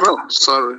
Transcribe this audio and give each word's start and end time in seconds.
Oh, 0.00 0.18
sorry. 0.28 0.78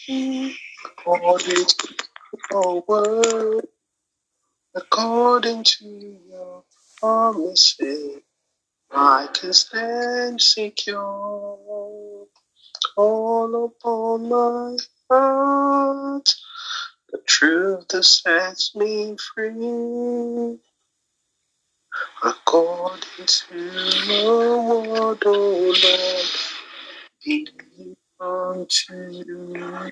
according 1.21 1.65
to 1.65 1.95
your 2.51 2.83
word, 2.87 3.67
according 4.75 5.63
to 5.63 5.85
your 5.85 6.63
promises, 6.99 8.21
I 8.91 9.29
can 9.33 9.53
stand 9.53 10.41
secure. 10.41 12.27
Call 12.95 13.65
upon 13.65 14.29
my 14.29 14.77
heart, 15.09 16.35
the 17.11 17.19
truth 17.27 17.87
that 17.89 18.03
sets 18.03 18.75
me 18.75 19.17
free. 19.35 20.59
According 22.23 23.27
to 23.27 23.57
your 24.07 24.81
word, 24.89 25.23
O 25.25 25.73
Lord, 25.83 26.27
be 27.25 27.47
unto 28.19 28.95
me. 29.53 29.91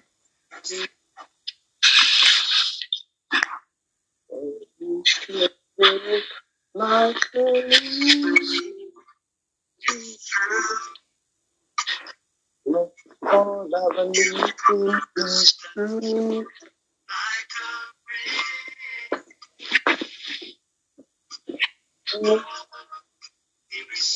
Holy 4.90 5.04
Spirit, 5.06 6.24
like 6.76 7.18
a 7.36 7.46
Lord, 12.66 12.92
all 13.32 13.70
I 13.76 13.96
believe 13.96 14.54
is 15.18 15.58
true. 15.74 16.46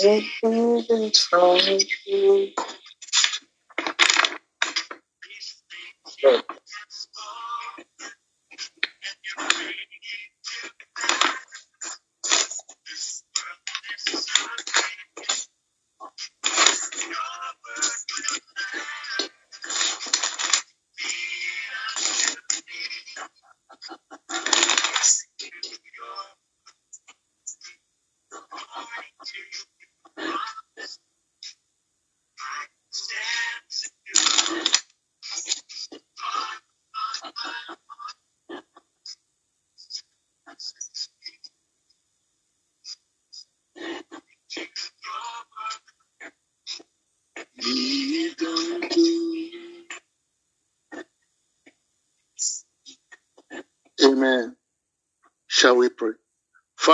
Everything 0.03 1.11
from 1.13 1.59
you. 2.07 2.53
Amen. 6.25 6.43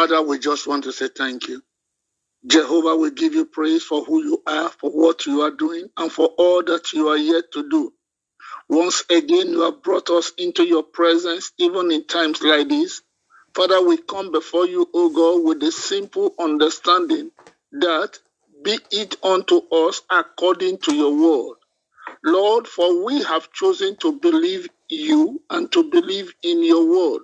Father, 0.10 0.28
we 0.28 0.40
just 0.40 0.68
want 0.68 0.86
to 0.86 0.94
say 0.94 1.10
thank 1.10 1.50
you. 1.50 1.62
Jehovah, 2.48 2.96
we 2.98 3.12
give 3.12 3.34
you 3.36 3.46
praise 3.46 3.84
for 3.84 4.04
who 4.06 4.24
you 4.24 4.44
are, 4.48 4.70
for 4.70 4.92
what 4.92 5.26
you 5.28 5.42
are 5.42 5.52
doing, 5.52 5.90
and 5.98 6.12
for 6.12 6.28
all 6.38 6.64
that 6.64 6.94
you 6.94 7.10
are 7.10 7.18
yet 7.18 7.46
to 7.54 7.70
do. 7.70 7.94
Once 8.70 9.04
again, 9.12 9.50
you 9.50 9.62
have 9.64 9.84
brought 9.84 10.10
us 10.12 10.34
into 10.38 10.66
your 10.66 10.84
presence, 10.84 11.54
even 11.60 11.92
in 11.92 12.06
times 12.08 12.42
like 12.44 12.70
this. 12.70 13.02
Father, 13.56 13.82
we 13.88 13.98
come 13.98 14.32
before 14.32 14.68
you, 14.68 14.90
O 14.94 15.10
God, 15.10 15.48
with 15.48 15.62
the 15.62 15.72
simple 15.72 16.36
understanding 16.40 17.32
that 17.74 18.20
be 18.64 18.80
it 18.92 19.18
unto 19.24 19.58
us 19.72 20.02
according 20.12 20.80
to 20.80 20.96
your 20.96 21.16
word. 21.16 21.58
Lord, 22.26 22.68
for 22.68 23.06
we 23.06 23.24
have 23.24 23.52
chosen 23.54 23.98
to 23.98 24.14
believe 24.20 24.70
you 24.90 25.42
and 25.50 25.72
to 25.74 25.90
believe 25.90 26.34
in 26.44 26.64
your 26.64 26.86
word. 26.88 27.24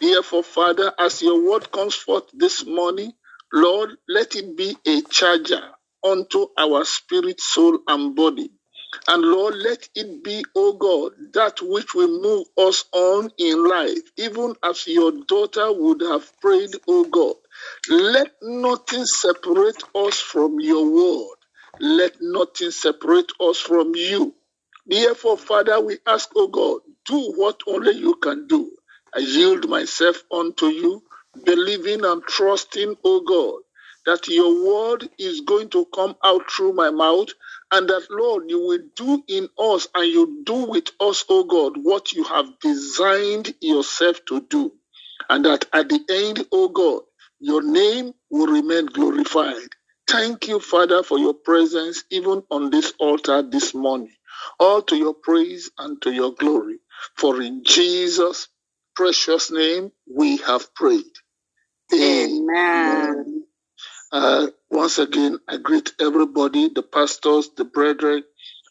Therefore, 0.00 0.44
Father, 0.44 0.92
as 0.98 1.22
your 1.22 1.42
word 1.50 1.72
comes 1.72 1.94
forth 1.96 2.24
this 2.34 2.66
morning, 2.66 3.12
Lord, 3.52 3.90
let 4.08 4.36
it 4.36 4.56
be 4.56 4.76
a 4.86 5.02
charger 5.02 5.62
unto 6.04 6.48
our 6.58 6.84
spirit, 6.84 7.40
soul, 7.40 7.80
and 7.88 8.16
body. 8.16 8.50
And 9.08 9.22
Lord, 9.22 9.56
let 9.56 9.88
it 9.96 10.24
be, 10.24 10.44
O 10.56 10.74
God, 10.74 11.12
that 11.34 11.60
which 11.62 11.94
will 11.94 12.22
move 12.22 12.46
us 12.58 12.84
on 12.92 13.30
in 13.38 13.64
life, 13.68 13.98
even 14.18 14.54
as 14.64 14.86
your 14.88 15.12
daughter 15.28 15.72
would 15.72 16.02
have 16.02 16.30
prayed, 16.40 16.74
O 16.88 17.04
God. 17.04 17.36
Let 17.90 18.32
nothing 18.42 19.06
separate 19.06 19.82
us 19.94 20.20
from 20.20 20.60
your 20.60 20.90
word. 20.90 21.36
Let 21.80 22.14
nothing 22.20 22.72
separate 22.72 23.32
us 23.40 23.58
from 23.58 23.94
you. 23.96 24.34
Therefore, 24.86 25.38
Father, 25.38 25.80
we 25.80 25.98
ask, 26.06 26.30
O 26.36 26.48
God, 26.48 26.80
do 27.06 27.32
what 27.36 27.60
only 27.68 27.94
you 27.96 28.16
can 28.16 28.46
do. 28.48 28.72
I 29.14 29.20
yield 29.20 29.68
myself 29.68 30.22
unto 30.32 30.66
you, 30.66 31.02
believing 31.44 32.04
and 32.04 32.22
trusting, 32.24 32.96
O 33.04 33.20
God, 33.22 33.62
that 34.06 34.28
your 34.28 34.66
word 34.66 35.08
is 35.18 35.42
going 35.42 35.70
to 35.70 35.86
come 35.94 36.16
out 36.24 36.50
through 36.50 36.74
my 36.74 36.90
mouth 36.90 37.28
and 37.72 37.88
that, 37.90 38.08
Lord, 38.10 38.44
you 38.48 38.60
will 38.60 38.80
do 38.96 39.22
in 39.28 39.48
us 39.58 39.88
and 39.94 40.06
you 40.10 40.42
do 40.46 40.66
with 40.66 40.90
us, 41.00 41.24
O 41.28 41.44
God, 41.44 41.74
what 41.82 42.12
you 42.12 42.24
have 42.24 42.46
designed 42.60 43.54
yourself 43.60 44.24
to 44.26 44.42
do. 44.42 44.72
And 45.30 45.44
that 45.46 45.66
at 45.72 45.88
the 45.90 46.00
end, 46.10 46.46
O 46.52 46.68
God, 46.68 47.02
your 47.40 47.62
name 47.62 48.14
will 48.30 48.48
remain 48.48 48.86
glorified. 48.86 49.68
Thank 50.08 50.48
you, 50.48 50.60
Father, 50.60 51.02
for 51.02 51.18
your 51.18 51.34
presence 51.34 52.04
even 52.10 52.42
on 52.50 52.70
this 52.70 52.92
altar 53.00 53.42
this 53.42 53.74
morning. 53.74 54.12
All 54.60 54.82
to 54.82 54.96
your 54.96 55.14
praise 55.14 55.70
and 55.78 56.00
to 56.02 56.12
your 56.12 56.34
glory. 56.34 56.78
For 57.16 57.42
in 57.42 57.64
Jesus' 57.64 58.48
precious 59.00 59.50
name 59.52 59.92
we 60.14 60.38
have 60.38 60.74
prayed. 60.74 61.14
Amen. 61.94 63.44
Uh, 64.12 64.48
once 64.70 64.98
again, 64.98 65.38
I 65.48 65.58
greet 65.58 65.92
everybody, 66.00 66.68
the 66.70 66.82
pastors, 66.82 67.50
the 67.56 67.64
brethren, 67.64 68.24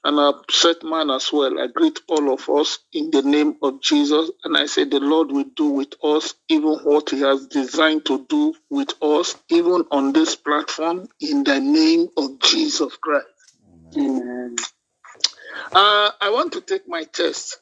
and 0.03 0.19
our 0.19 0.41
set 0.51 0.83
man 0.83 1.11
as 1.11 1.31
well. 1.33 1.59
I 1.59 1.67
greet 1.67 1.99
all 2.09 2.33
of 2.33 2.49
us 2.49 2.79
in 2.93 3.11
the 3.11 3.21
name 3.23 3.57
of 3.63 3.81
Jesus. 3.81 4.31
And 4.43 4.57
I 4.57 4.67
say 4.67 4.85
the 4.85 4.99
Lord 4.99 5.31
will 5.31 5.45
do 5.55 5.69
with 5.71 5.93
us 6.03 6.35
even 6.49 6.79
what 6.83 7.11
he 7.11 7.21
has 7.21 7.47
designed 7.47 8.05
to 8.07 8.25
do 8.29 8.55
with 8.69 8.93
us, 9.01 9.35
even 9.49 9.85
on 9.91 10.13
this 10.13 10.35
platform, 10.35 11.07
in 11.21 11.43
the 11.45 11.59
name 11.61 12.09
of 12.17 12.39
Jesus 12.39 12.95
Christ. 12.97 13.27
Amen. 13.97 14.55
Uh, 15.75 16.11
I 16.21 16.31
want 16.31 16.53
to 16.53 16.61
take 16.61 16.87
my 16.87 17.03
test 17.05 17.59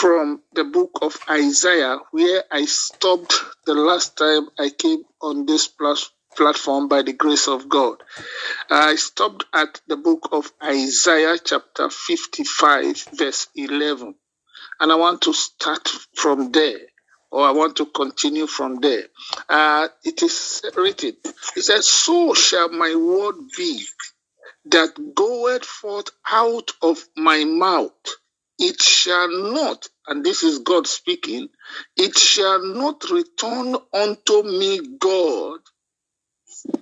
from 0.00 0.40
the 0.54 0.64
book 0.64 1.00
of 1.02 1.14
Isaiah, 1.28 1.98
where 2.10 2.44
I 2.50 2.64
stopped 2.64 3.34
the 3.66 3.74
last 3.74 4.16
time 4.16 4.48
I 4.58 4.70
came 4.70 5.02
on 5.20 5.44
this 5.44 5.68
platform 6.34 6.88
by 6.88 7.02
the 7.02 7.12
grace 7.12 7.48
of 7.48 7.68
God. 7.68 8.02
I 8.70 8.96
stopped 8.96 9.44
at 9.52 9.78
the 9.88 9.98
book 9.98 10.30
of 10.32 10.50
Isaiah, 10.64 11.36
chapter 11.44 11.90
55, 11.90 13.08
verse 13.12 13.48
11. 13.54 14.14
And 14.80 14.90
I 14.90 14.94
want 14.94 15.20
to 15.22 15.34
start 15.34 15.86
from 16.14 16.50
there, 16.50 16.80
or 17.30 17.46
I 17.46 17.50
want 17.50 17.76
to 17.76 17.84
continue 17.84 18.46
from 18.46 18.76
there. 18.76 19.04
Uh, 19.50 19.88
it 20.02 20.22
is 20.22 20.62
written, 20.78 21.14
it 21.56 21.62
says, 21.62 21.86
So 21.86 22.32
shall 22.32 22.70
my 22.70 22.94
word 22.94 23.34
be 23.54 23.84
that 24.66 25.14
goeth 25.14 25.64
forth 25.66 26.08
out 26.26 26.70
of 26.80 27.04
my 27.18 27.44
mouth. 27.44 27.92
It 28.60 28.82
shall 28.82 29.28
not, 29.54 29.88
and 30.08 30.24
this 30.24 30.44
is 30.44 30.60
God 30.60 30.88
speaking, 30.88 31.50
it 31.96 32.18
shall 32.18 32.64
not 32.64 33.04
return 33.10 33.76
unto 33.94 34.44
me, 34.44 34.80
God. 35.00 35.60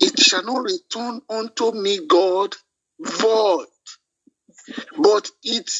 It 0.00 0.19
shall 0.19 0.44
not 0.44 0.64
return 0.64 1.22
unto 1.30 1.72
me, 1.72 2.06
God, 2.06 2.56
void. 3.00 3.66
But 4.98 5.30
it, 5.44 5.70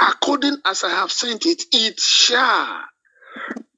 according 0.00 0.58
as 0.64 0.84
I 0.84 0.90
have 0.90 1.12
sent 1.12 1.46
it, 1.46 1.64
it 1.72 2.00
shall, 2.00 2.82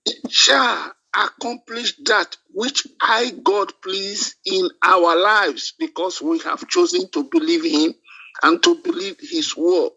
it 0.06 0.33
shall 0.33 0.93
accomplish 1.17 1.97
that 2.06 2.37
which 2.55 2.87
I, 3.03 3.33
God, 3.45 3.73
please 3.83 4.37
in 4.47 4.69
our 4.83 5.17
lives 5.17 5.75
because 5.79 6.23
we 6.23 6.41
have 6.41 6.69
chosen 6.69 7.09
to 7.11 7.25
believe 7.25 7.65
Him 7.65 7.95
and 8.43 8.62
to 8.65 8.77
believe 8.83 9.17
His 9.21 9.56
word. 9.56 9.91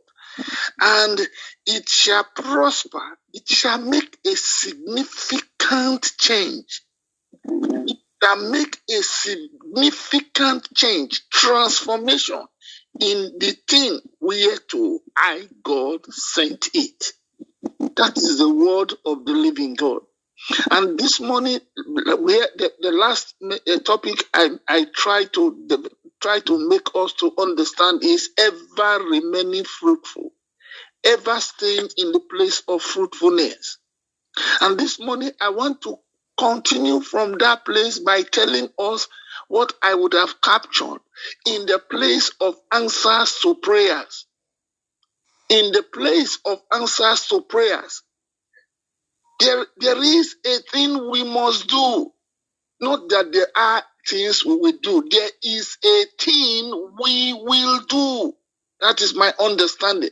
And 0.81 1.19
it 1.67 1.89
shall 1.89 2.25
prosper, 2.35 3.01
it 3.33 3.47
shall 3.47 3.79
make 3.79 4.17
a 4.25 4.35
significant 4.35 6.11
change. 6.19 6.81
It 7.73 7.97
shall 8.23 8.51
make 8.51 8.77
a 8.89 9.01
significant 9.03 10.67
change, 10.75 11.23
transformation 11.31 12.43
in 13.01 13.33
the 13.39 13.57
thing 13.69 13.99
whereto 14.21 14.99
I, 15.17 15.47
God, 15.63 16.05
sent 16.13 16.69
it. 16.73 17.13
That 17.97 18.17
is 18.17 18.39
the 18.39 18.53
word 18.53 18.93
of 19.05 19.25
the 19.25 19.33
living 19.33 19.75
God. 19.75 20.01
And 20.71 20.99
this 20.99 21.19
morning, 21.21 21.59
where 21.87 22.47
the, 22.57 22.71
the 22.81 22.91
last 22.91 23.35
uh, 23.43 23.79
topic 23.85 24.23
I, 24.33 24.51
I 24.67 24.87
try 24.95 25.25
to 25.25 25.67
try 26.21 26.39
to 26.41 26.69
make 26.69 26.87
us 26.95 27.13
to 27.13 27.33
understand 27.39 28.03
is 28.03 28.29
ever 28.37 29.03
remaining 29.05 29.65
fruitful, 29.65 30.31
ever 31.05 31.39
staying 31.39 31.89
in 31.97 32.11
the 32.13 32.21
place 32.21 32.63
of 32.67 32.81
fruitfulness. 32.81 33.79
And 34.61 34.79
this 34.79 34.99
morning, 34.99 35.31
I 35.41 35.49
want 35.49 35.81
to 35.83 35.97
continue 36.37 37.01
from 37.01 37.37
that 37.39 37.65
place 37.65 37.99
by 37.99 38.23
telling 38.23 38.69
us 38.79 39.07
what 39.49 39.73
I 39.83 39.95
would 39.95 40.13
have 40.13 40.41
captured 40.41 40.99
in 41.47 41.65
the 41.67 41.79
place 41.79 42.31
of 42.41 42.55
answers 42.73 43.39
to 43.43 43.55
prayers. 43.55 44.27
In 45.49 45.71
the 45.73 45.83
place 45.83 46.39
of 46.45 46.61
answers 46.73 47.27
to 47.27 47.41
prayers, 47.41 48.03
there, 49.39 49.65
there 49.77 50.03
is 50.03 50.35
a 50.45 50.57
thing 50.71 51.11
we 51.11 51.23
must 51.23 51.67
do. 51.69 52.11
Not 52.81 53.09
that 53.09 53.31
there 53.33 53.47
are 53.55 53.83
things 54.07 54.45
we 54.45 54.55
will 54.57 54.77
do. 54.81 55.07
There 55.11 55.29
is 55.43 55.77
a 55.85 56.05
thing 56.19 56.89
we 57.01 57.33
will 57.33 57.81
do. 57.89 58.33
That 58.81 59.01
is 59.01 59.15
my 59.15 59.33
understanding. 59.39 60.11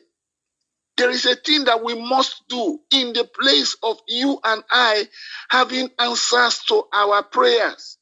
There 0.98 1.10
is 1.12 1.26
a 1.26 1.36
thing 1.36 1.66
that 1.66 1.84
we 1.84 1.96
must 1.96 2.48
do 2.50 2.80
in 2.92 3.14
the 3.14 3.26
place 3.26 3.78
of 3.84 4.00
you 4.08 4.40
and 4.44 4.64
I 4.70 5.08
having 5.50 5.90
answers 6.00 6.60
to 6.70 6.84
our 6.94 7.24
prayers. 7.24 7.98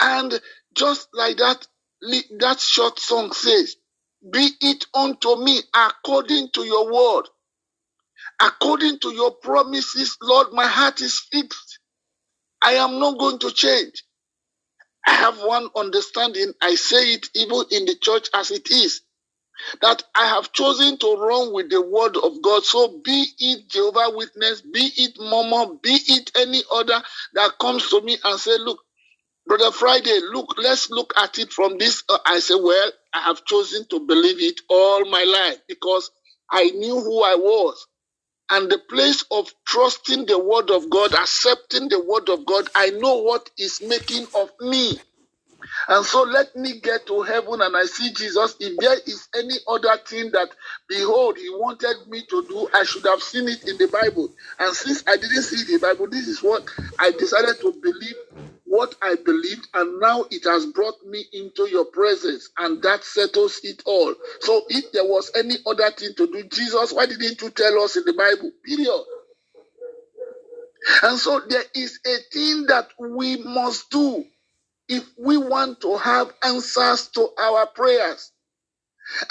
And 0.00 0.40
just 0.74 1.08
like 1.14 1.38
that, 1.38 1.66
that 2.40 2.60
short 2.60 2.98
song 3.00 3.32
says, 3.32 3.76
be 4.32 4.50
it 4.60 4.86
unto 4.94 5.36
me 5.36 5.60
according 5.74 6.50
to 6.54 6.62
your 6.64 6.92
word. 6.92 7.24
According 8.40 9.00
to 9.00 9.12
your 9.14 9.32
promises, 9.32 10.16
Lord, 10.22 10.48
my 10.52 10.66
heart 10.66 11.00
is 11.00 11.20
fixed. 11.32 11.80
I 12.62 12.72
am 12.74 12.98
not 13.00 13.18
going 13.18 13.38
to 13.40 13.50
change. 13.52 14.04
I 15.08 15.12
have 15.14 15.38
one 15.42 15.70
understanding. 15.76 16.54
I 16.62 16.76
say 16.76 17.14
it 17.14 17.28
even 17.34 17.62
in 17.72 17.86
the 17.86 17.96
church 18.00 18.28
as 18.34 18.52
it 18.52 18.70
is 18.70 19.02
that 19.82 20.02
I 20.14 20.26
have 20.28 20.52
chosen 20.52 20.98
to 20.98 21.16
run 21.16 21.54
with 21.54 21.70
the 21.70 21.82
word 21.82 22.16
of 22.18 22.42
God. 22.42 22.64
So 22.64 23.00
be 23.04 23.26
it 23.40 23.68
Jehovah 23.70 24.16
Witness, 24.16 24.62
be 24.62 24.90
it 24.96 25.18
Mama, 25.20 25.76
be 25.82 25.98
it 26.08 26.32
any 26.36 26.62
other 26.72 27.02
that 27.34 27.58
comes 27.60 27.88
to 27.90 28.00
me 28.02 28.18
and 28.24 28.40
say, 28.40 28.58
look, 28.58 28.80
Brother 29.46 29.72
Friday, 29.72 30.20
look, 30.32 30.54
let's 30.58 30.90
look 30.90 31.14
at 31.18 31.38
it 31.38 31.52
from 31.52 31.78
this. 31.78 32.04
Uh, 32.08 32.18
I 32.26 32.40
say, 32.40 32.54
well, 32.56 32.92
I 33.14 33.20
have 33.20 33.44
chosen 33.44 33.86
to 33.90 34.00
believe 34.00 34.40
it 34.42 34.60
all 34.70 35.04
my 35.10 35.24
life 35.24 35.58
because 35.68 36.10
I 36.50 36.70
knew 36.70 37.00
who 37.00 37.22
I 37.22 37.36
was. 37.36 37.86
And 38.50 38.70
the 38.70 38.78
place 38.90 39.24
of 39.30 39.52
trusting 39.66 40.26
the 40.26 40.38
word 40.38 40.70
of 40.70 40.90
God, 40.90 41.14
accepting 41.14 41.88
the 41.88 42.00
word 42.02 42.28
of 42.30 42.46
God, 42.46 42.68
I 42.74 42.90
know 42.90 43.16
what 43.22 43.50
is 43.58 43.82
making 43.82 44.26
of 44.34 44.50
me. 44.60 44.98
And 45.88 46.04
so 46.04 46.22
let 46.22 46.54
me 46.56 46.80
get 46.80 47.06
to 47.06 47.22
heaven 47.22 47.60
and 47.62 47.76
I 47.76 47.84
see 47.84 48.12
Jesus. 48.12 48.56
If 48.60 48.78
there 48.78 48.96
is 49.06 49.28
any 49.36 49.54
other 49.68 49.96
thing 50.06 50.30
that, 50.32 50.48
behold, 50.88 51.38
he 51.38 51.50
wanted 51.50 51.96
me 52.08 52.24
to 52.30 52.46
do, 52.48 52.68
I 52.74 52.84
should 52.84 53.04
have 53.06 53.22
seen 53.22 53.48
it 53.48 53.66
in 53.68 53.76
the 53.78 53.88
Bible. 53.88 54.30
And 54.58 54.74
since 54.74 55.04
I 55.08 55.16
didn't 55.16 55.42
see 55.42 55.64
the 55.64 55.80
Bible, 55.80 56.08
this 56.10 56.28
is 56.28 56.42
what 56.42 56.64
I 56.98 57.12
decided 57.12 57.60
to 57.60 57.72
believe 57.82 58.16
what 58.68 58.94
I 59.02 59.16
believed, 59.24 59.68
and 59.74 60.00
now 60.00 60.26
it 60.30 60.44
has 60.44 60.66
brought 60.66 61.04
me 61.06 61.24
into 61.32 61.68
your 61.70 61.86
presence, 61.86 62.50
and 62.58 62.82
that 62.82 63.04
settles 63.04 63.60
it 63.64 63.82
all. 63.86 64.14
So, 64.40 64.62
if 64.70 64.92
there 64.92 65.04
was 65.06 65.32
any 65.36 65.56
other 65.66 65.90
thing 65.92 66.12
to 66.18 66.26
do, 66.28 66.44
Jesus, 66.44 66.92
why 66.92 67.06
didn't 67.06 67.42
you 67.42 67.50
tell 67.50 67.82
us 67.82 67.96
in 67.96 68.04
the 68.06 68.14
Bible? 68.14 68.52
Period. 68.64 69.04
And 71.04 71.18
so, 71.18 71.40
there 71.48 71.64
is 71.74 72.00
a 72.06 72.16
thing 72.32 72.66
that 72.68 72.88
we 73.00 73.38
must 73.38 73.90
do 73.90 74.24
if 74.88 75.04
we 75.18 75.38
want 75.38 75.80
to 75.82 75.96
have 75.98 76.32
answers 76.44 77.08
to 77.08 77.28
our 77.40 77.66
prayers. 77.68 78.32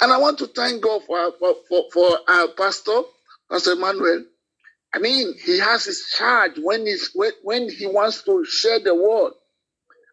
And 0.00 0.12
I 0.12 0.18
want 0.18 0.38
to 0.40 0.48
thank 0.48 0.82
God 0.82 1.02
for, 1.04 1.32
for, 1.38 1.54
for, 1.68 1.84
for 1.92 2.18
our 2.28 2.48
pastor, 2.48 3.02
Pastor 3.50 3.72
Emmanuel. 3.72 4.24
I 4.94 4.98
mean, 5.00 5.34
he 5.44 5.58
has 5.60 5.84
his 5.84 6.12
charge 6.16 6.52
when, 6.58 6.86
he's, 6.86 7.10
when, 7.14 7.68
he 7.70 7.86
wants 7.86 8.22
to 8.24 8.44
share 8.44 8.80
the 8.80 8.94
word. 8.94 9.32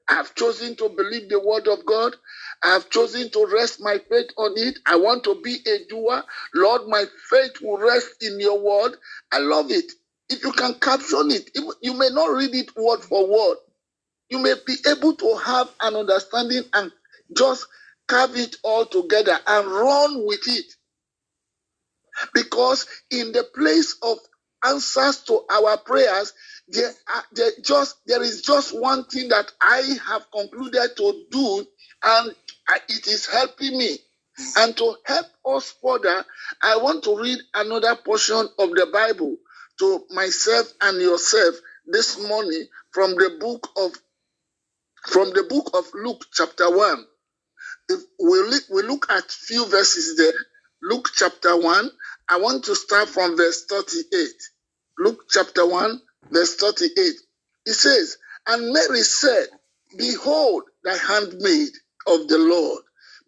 I 0.10 0.16
have 0.16 0.36
chosen 0.36 0.76
to 0.78 0.90
believe 0.90 1.30
the 1.30 1.40
word 1.40 1.68
of 1.68 1.86
God. 1.86 2.16
I 2.64 2.74
have 2.74 2.90
chosen 2.92 3.30
to 3.32 3.48
rest 3.48 3.82
my 3.82 4.00
faith 4.10 4.30
on 4.38 4.54
it. 4.58 4.80
I 4.86 4.98
want 4.98 5.24
to 5.26 5.42
be 5.42 5.58
a 5.68 5.86
doer. 5.90 6.24
Lord, 6.54 6.88
my 6.88 7.06
faith 7.30 7.62
will 7.62 7.78
rest 7.80 8.24
in 8.24 8.40
your 8.40 8.60
word. 8.60 8.98
I 9.32 9.40
love 9.40 9.72
it. 9.72 9.92
If 10.30 10.44
you 10.44 10.52
can 10.52 10.76
caption 10.76 11.32
it, 11.32 11.50
you 11.82 11.94
may 11.94 12.10
not 12.12 12.28
read 12.34 12.54
it 12.56 12.76
word 12.78 13.02
for 13.02 13.28
word. 13.28 13.58
You 14.30 14.40
may 14.40 14.56
be 14.66 14.76
able 14.88 15.16
to 15.16 15.38
have 15.38 15.70
an 15.82 15.96
understanding 15.96 16.64
and 16.74 16.92
just 17.38 17.68
carve 18.08 18.36
it 18.38 18.58
all 18.64 18.86
together 18.86 19.40
and 19.48 19.68
run 19.68 20.26
with 20.28 20.42
it. 20.48 20.66
Because 22.34 22.88
in 23.12 23.32
the 23.34 23.46
place 23.56 23.98
of 24.04 24.20
answers 24.64 25.20
to 25.26 25.42
our 25.50 25.78
prayers, 25.78 26.34
there, 26.68 26.90
are, 27.14 27.24
there 27.34 27.52
just 27.64 27.98
there 28.08 28.24
is 28.24 28.42
just 28.42 28.80
one 28.80 29.06
thing 29.06 29.30
that 29.30 29.52
I 29.62 29.98
have 30.08 30.30
concluded 30.32 30.96
to 30.98 31.24
do, 31.32 31.66
and 32.04 32.36
it 32.90 33.08
is 33.08 33.26
helping 33.28 33.78
me. 33.78 33.98
And 34.58 34.76
to 34.78 34.96
help 35.06 35.28
us 35.46 35.74
further, 35.82 36.26
I 36.62 36.78
want 36.78 37.04
to 37.06 37.18
read 37.22 37.40
another 37.54 37.96
portion 37.96 38.38
of 38.60 38.70
the 38.72 38.88
Bible 38.92 39.38
to 39.80 40.06
myself 40.12 40.68
and 40.82 41.02
yourself 41.02 41.56
this 41.86 42.20
morning 42.28 42.66
from 42.92 43.12
the 43.12 43.38
book 43.40 43.68
of 43.78 43.92
from 45.08 45.30
the 45.32 45.44
book 45.44 45.72
of 45.76 45.86
Luke 45.96 46.26
chapter 46.34 46.70
1. 46.76 47.06
If 47.90 48.02
we 48.20 48.40
look, 48.44 48.64
we 48.74 48.84
look 48.84 49.08
at 49.12 49.32
few 49.32 49.66
verses 49.68 50.18
there. 50.18 50.34
Luke 50.86 51.10
chapter 51.16 51.58
1. 51.58 51.92
I 52.30 52.38
want 52.40 52.66
to 52.66 52.76
start 52.76 53.10
from 53.10 53.36
verse 53.38 53.66
38. 53.68 54.30
Luke 55.00 55.26
chapter 55.30 55.68
1, 55.68 56.02
verse 56.32 56.56
38. 56.58 56.92
It 57.66 57.74
says, 57.74 58.18
And 58.48 58.72
Mary 58.72 59.02
said, 59.02 59.48
Behold, 59.98 60.64
thy 60.84 60.96
handmaid 60.96 61.70
of 62.08 62.28
the 62.28 62.38
Lord, 62.38 62.84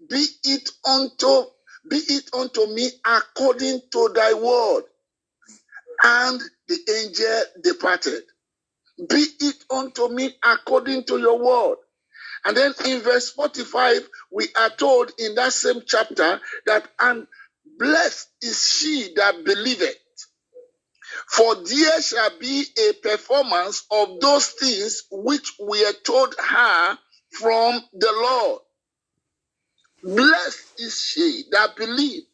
be 0.10 0.26
it 0.44 0.70
unto 0.88 1.46
be 1.90 1.98
it 1.98 2.30
unto 2.34 2.68
me 2.68 2.90
according 3.06 3.82
to 3.94 4.10
thy 4.14 4.34
word. 4.34 4.84
And 6.04 6.42
the 6.68 6.80
angel 6.96 7.44
departed. 7.64 8.24
Be 9.10 9.26
it 9.40 9.56
unto 9.72 10.10
me 10.10 10.36
according 10.44 11.06
to 11.06 11.18
your 11.18 11.40
word. 11.40 11.78
And 12.46 12.56
then 12.58 12.74
in 12.86 13.02
verse 13.02 13.32
45, 13.32 14.08
we 14.32 14.48
are 14.60 14.70
told 14.70 15.12
in 15.20 15.36
that 15.36 15.54
same 15.54 15.82
chapter 15.86 16.40
that, 16.66 16.88
and 17.00 17.28
blessed 17.80 18.30
is 18.44 18.66
she 18.68 19.14
that 19.16 19.44
believeth 19.46 19.98
for 21.30 21.56
there 21.56 22.02
shall 22.02 22.38
be 22.40 22.66
a 22.90 22.94
performance 23.02 23.86
of 23.92 24.20
those 24.22 24.48
things 24.50 25.04
which 25.12 25.54
we 25.60 25.84
were 25.86 25.94
told 26.06 26.36
her 26.40 27.00
from 27.32 27.82
the 27.94 28.12
Lord. 28.14 28.62
Blessed 30.04 30.80
is 30.80 31.02
she 31.02 31.46
that 31.52 31.76
believed. 31.78 32.28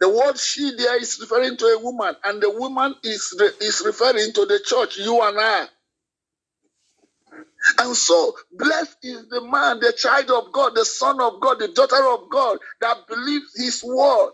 The 0.00 0.08
word 0.10 0.38
she 0.38 0.72
there 0.76 1.00
is 1.00 1.18
referring 1.20 1.56
to 1.58 1.66
a 1.66 1.78
woman, 1.80 2.16
and 2.24 2.42
the 2.42 2.50
woman 2.50 2.94
is, 3.04 3.34
is 3.60 3.82
referring 3.86 4.32
to 4.34 4.46
the 4.46 4.60
church, 4.64 4.98
you 4.98 5.22
and 5.22 5.38
I. 5.40 5.66
And 7.78 7.96
so, 7.96 8.34
blessed 8.52 8.98
is 9.02 9.28
the 9.30 9.42
man, 9.42 9.80
the 9.80 9.92
child 9.96 10.30
of 10.30 10.52
God, 10.52 10.74
the 10.76 10.84
son 10.84 11.20
of 11.20 11.40
God, 11.40 11.60
the 11.60 11.68
daughter 11.68 12.04
of 12.10 12.30
God 12.30 12.58
that 12.80 13.06
believes 13.08 13.52
his 13.56 13.84
word. 13.84 14.32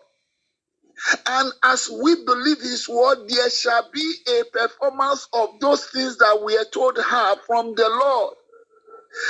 And 1.27 1.53
as 1.65 1.91
we 1.91 2.25
believe 2.25 2.61
his 2.61 2.89
word, 2.89 3.29
there 3.29 3.51
shall 3.51 3.89
be 3.93 4.15
a 4.29 4.45
performance 4.53 5.29
of 5.33 5.51
those 5.61 5.87
things 5.87 6.19
that 6.19 6.43
we 6.45 6.57
are 6.59 6.67
told 6.67 6.99
her 6.99 7.37
from 7.47 7.75
the 7.77 7.89
Lord. 7.89 8.35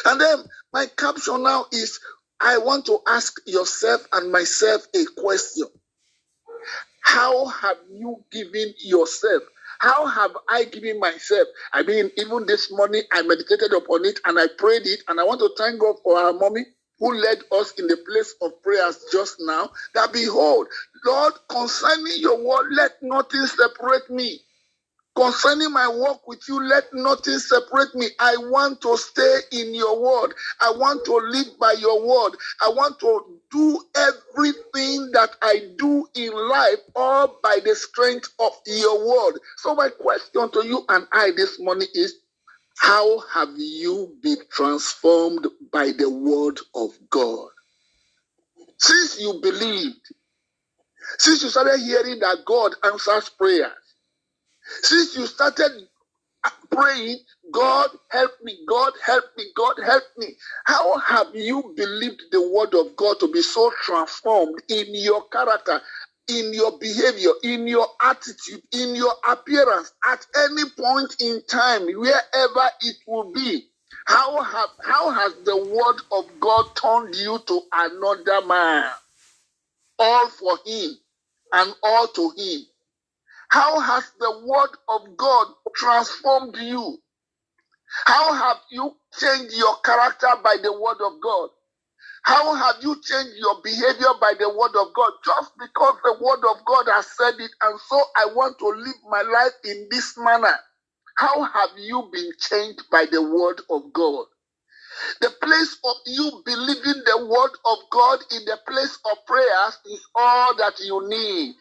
And 0.07 0.21
then 0.21 0.39
my 0.73 0.87
caption 0.99 1.45
now 1.45 1.67
is 1.73 2.01
I 2.41 2.59
want 2.59 2.87
to 2.87 3.01
ask 3.09 3.41
yourself 3.47 4.07
and 4.13 4.33
myself 4.33 4.83
a 4.95 5.05
question. 5.21 5.67
How 7.03 7.47
have 7.47 7.79
you 7.93 8.25
given 8.33 8.75
yourself? 8.81 9.43
How 9.81 10.07
have 10.07 10.33
I 10.51 10.65
given 10.65 11.01
myself? 11.01 11.49
I 11.75 11.85
mean, 11.85 12.11
even 12.19 12.47
this 12.47 12.73
morning 12.73 13.05
I 13.13 13.23
meditated 13.23 13.75
upon 13.75 14.07
it 14.07 14.21
and 14.27 14.41
I 14.41 14.49
prayed 14.59 14.87
it, 14.87 15.03
and 15.09 15.21
I 15.21 15.25
want 15.25 15.41
to 15.43 15.51
thank 15.59 15.81
God 15.81 15.97
for 16.05 16.19
our 16.19 16.35
mommy 16.35 16.67
who 17.01 17.15
led 17.15 17.41
us 17.53 17.73
in 17.79 17.89
the 17.89 17.99
place 18.09 18.35
of 18.43 18.63
prayers 18.65 19.07
just 19.13 19.37
now. 19.41 19.71
That 19.95 20.15
behold, 20.15 20.69
Lord, 21.07 21.35
concerning 21.51 22.15
your 22.19 22.39
word, 22.45 22.73
let 22.73 22.93
nothing 23.03 23.47
separate 23.47 24.11
me. 24.11 24.41
Concerning 25.21 25.71
my 25.71 25.87
walk 25.87 26.27
with 26.27 26.41
you, 26.49 26.65
let 26.67 26.85
nothing 26.95 27.39
separate 27.39 27.95
me. 27.95 28.07
I 28.19 28.37
want 28.39 28.81
to 28.81 28.97
stay 28.97 29.41
in 29.53 29.75
your 29.75 30.01
word. 30.01 30.33
I 30.63 30.71
want 30.71 31.05
to 31.05 31.13
live 31.15 31.59
by 31.61 31.73
your 31.79 32.01
word. 32.01 32.39
I 32.63 32.71
want 32.71 32.99
to 33.01 33.39
do 33.51 33.83
everything 33.97 35.11
that 35.13 35.37
I 35.43 35.73
do 35.77 36.09
in 36.15 36.33
life 36.33 36.79
all 36.97 37.39
by 37.43 37.59
the 37.63 37.75
strength 37.75 38.31
of 38.39 38.53
your 38.65 39.07
word. 39.07 39.41
So, 39.59 39.75
my 39.75 39.91
question 39.91 40.51
to 40.53 40.67
you 40.67 40.87
and 40.89 41.07
I 41.13 41.33
this 41.37 41.61
morning 41.61 41.89
is 41.93 42.15
how 42.79 43.19
have 43.35 43.51
you 43.59 44.17
been 44.23 44.39
transformed 44.51 45.47
by 45.71 45.93
the 45.99 46.09
word 46.09 46.61
of 46.75 46.93
God? 47.11 47.51
Since 48.79 49.21
you 49.21 49.39
believed, 49.43 50.01
since 51.19 51.43
you 51.43 51.51
started 51.51 51.81
hearing 51.81 52.21
that 52.21 52.39
God 52.47 52.75
answers 52.85 53.29
prayers, 53.29 53.73
since 54.83 55.17
you 55.17 55.27
started 55.27 55.73
praying, 56.71 57.19
God 57.53 57.91
help 58.11 58.33
me, 58.43 58.59
God 58.69 58.93
help 59.05 59.25
me, 59.37 59.45
God 59.57 59.75
help 59.85 60.05
me. 60.19 60.29
How 60.67 60.99
have 60.99 61.29
you 61.35 61.75
believed 61.77 62.23
the 62.33 62.51
word 62.51 62.75
of 62.75 62.97
God 62.97 63.21
to 63.21 63.33
be 63.33 63.43
so 63.43 63.73
transformed 63.85 64.63
in 64.69 64.87
your 64.95 65.29
character, 65.29 65.81
in 66.29 66.55
your 66.55 66.79
behavior, 66.79 67.33
in 67.45 67.69
your 67.69 67.87
attitude, 68.03 68.63
in 68.73 68.95
your 68.97 69.15
appearance, 69.29 69.93
at 70.07 70.27
any 70.39 70.65
point 70.79 71.17
in 71.21 71.43
time, 71.49 71.87
wherever 71.87 72.71
it 72.83 72.97
will 73.07 73.33
be? 73.33 73.67
How 74.07 74.43
have 74.43 74.71
how 74.85 75.11
has 75.11 75.35
the 75.45 75.57
word 75.57 76.03
of 76.13 76.41
God 76.41 76.67
turned 76.77 77.15
you 77.17 77.39
to 77.47 77.61
another 77.73 78.47
man? 78.47 78.91
All 79.99 80.29
for 80.31 80.59
him 80.67 80.93
and 81.53 81.75
all 81.83 82.09
to 82.09 82.33
him. 82.37 82.61
How 83.51 83.81
has 83.81 84.05
the 84.21 84.43
word 84.47 84.71
of 84.89 85.17
God 85.17 85.49
transformed 85.77 86.57
you? 86.59 86.99
How 88.07 88.35
have 88.35 88.59
you 88.71 88.97
changed 89.19 89.55
your 89.57 89.77
character 89.85 90.29
by 90.45 90.57
the 90.63 90.73
word 90.73 90.99
of 91.05 91.21
God? 91.23 91.51
How 92.25 92.55
have 92.55 92.77
you 92.83 92.97
changed 93.03 93.37
your 93.39 93.63
behavior 93.65 94.15
by 94.21 94.35
the 94.39 94.49
word 94.51 94.77
of 94.81 94.95
God? 94.95 95.13
Just 95.25 95.53
because 95.59 95.97
the 96.05 96.15
word 96.21 96.45
of 96.51 96.65
God 96.67 96.87
has 96.93 97.07
said 97.17 97.35
it, 97.41 97.51
and 97.63 97.81
so 97.89 98.03
I 98.17 98.27
want 98.35 98.59
to 98.61 98.69
live 98.69 98.97
my 99.11 99.23
life 99.23 99.53
in 99.65 99.89
this 99.91 100.17
manner. 100.19 100.55
How 101.17 101.43
have 101.45 101.71
you 101.79 102.11
been 102.13 102.31
changed 102.41 102.83
by 102.93 103.07
the 103.11 103.23
word 103.23 103.63
of 103.71 103.93
God? 103.93 104.27
The 105.21 105.31
place 105.43 105.79
of 105.85 105.97
you 106.07 106.43
believing 106.47 107.03
the 107.07 107.27
word 107.27 107.53
of 107.67 107.79
God 107.91 108.21
in 108.33 108.45
the 108.47 108.59
place 108.69 108.99
of 109.11 109.19
prayers 109.27 109.79
is 109.87 110.07
all 110.15 110.57
that 110.59 110.81
you 110.81 111.09
need. 111.09 111.55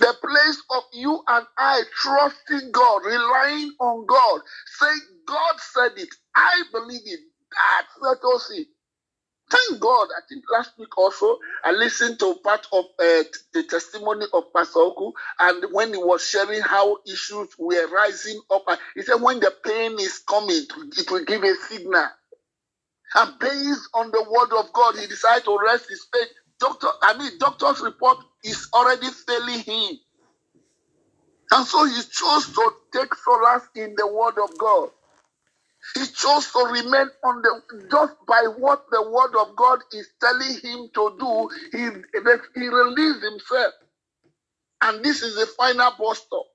The 0.00 0.14
place 0.22 0.62
of 0.70 0.84
you 0.92 1.22
and 1.28 1.46
I 1.58 1.82
trusting 1.94 2.72
God, 2.72 3.02
relying 3.06 3.72
on 3.80 4.06
God, 4.06 4.42
saying, 4.78 5.00
God 5.26 5.54
said 5.58 5.92
it, 5.98 6.10
I 6.36 6.64
believe 6.72 7.02
it. 7.06 7.20
That's 7.52 7.88
let 8.02 8.18
us 8.34 8.48
see. 8.48 8.66
Thank 9.50 9.80
God. 9.80 10.08
I 10.16 10.22
think 10.28 10.44
last 10.52 10.72
week 10.78 10.96
also 10.98 11.38
I 11.64 11.72
listened 11.72 12.18
to 12.20 12.36
part 12.44 12.66
of 12.72 12.84
uh, 13.00 13.24
the 13.54 13.64
testimony 13.68 14.26
of 14.34 14.44
Pastor 14.54 14.80
Oku, 14.80 15.12
and 15.40 15.64
when 15.72 15.90
he 15.94 15.98
was 15.98 16.26
sharing 16.26 16.62
how 16.62 16.98
issues 17.06 17.48
were 17.58 17.88
rising 17.88 18.40
up, 18.50 18.64
he 18.96 19.02
said 19.02 19.22
when 19.22 19.40
the 19.40 19.52
pain 19.64 19.94
is 20.00 20.20
coming, 20.28 20.64
it 20.98 21.10
will 21.10 21.24
give 21.24 21.44
a 21.44 21.54
signal. 21.68 22.06
And 23.14 23.38
based 23.40 23.88
on 23.94 24.10
the 24.12 24.24
word 24.30 24.58
of 24.58 24.72
God, 24.72 24.96
he 24.98 25.06
decided 25.06 25.44
to 25.46 25.58
rest 25.62 25.88
his 25.88 26.06
faith. 26.12 26.28
Doctor, 26.60 26.88
I 27.02 27.18
mean, 27.18 27.32
doctor's 27.38 27.80
report 27.82 28.18
is 28.44 28.68
already 28.74 29.08
failing 29.26 29.60
him. 29.60 29.98
And 31.52 31.66
so 31.66 31.84
he 31.86 32.02
chose 32.10 32.52
to 32.54 32.72
take 32.92 33.14
solace 33.16 33.68
in 33.76 33.94
the 33.96 34.06
word 34.08 34.38
of 34.42 34.56
God. 34.58 34.90
He 35.94 36.06
chose 36.06 36.52
to 36.52 36.60
remain 36.72 37.08
on 37.24 37.42
the 37.42 37.62
just 37.90 38.14
by 38.26 38.46
what 38.58 38.86
the 38.90 39.02
word 39.10 39.36
of 39.40 39.56
God 39.56 39.80
is 39.94 40.08
telling 40.20 40.58
him 40.62 40.90
to 40.94 41.16
do, 41.20 41.50
he, 41.72 42.60
he 42.60 42.68
released 42.68 43.24
himself. 43.24 43.74
And 44.82 45.04
this 45.04 45.22
is 45.22 45.36
the 45.36 45.46
final 45.46 45.92
stop. 46.14 46.46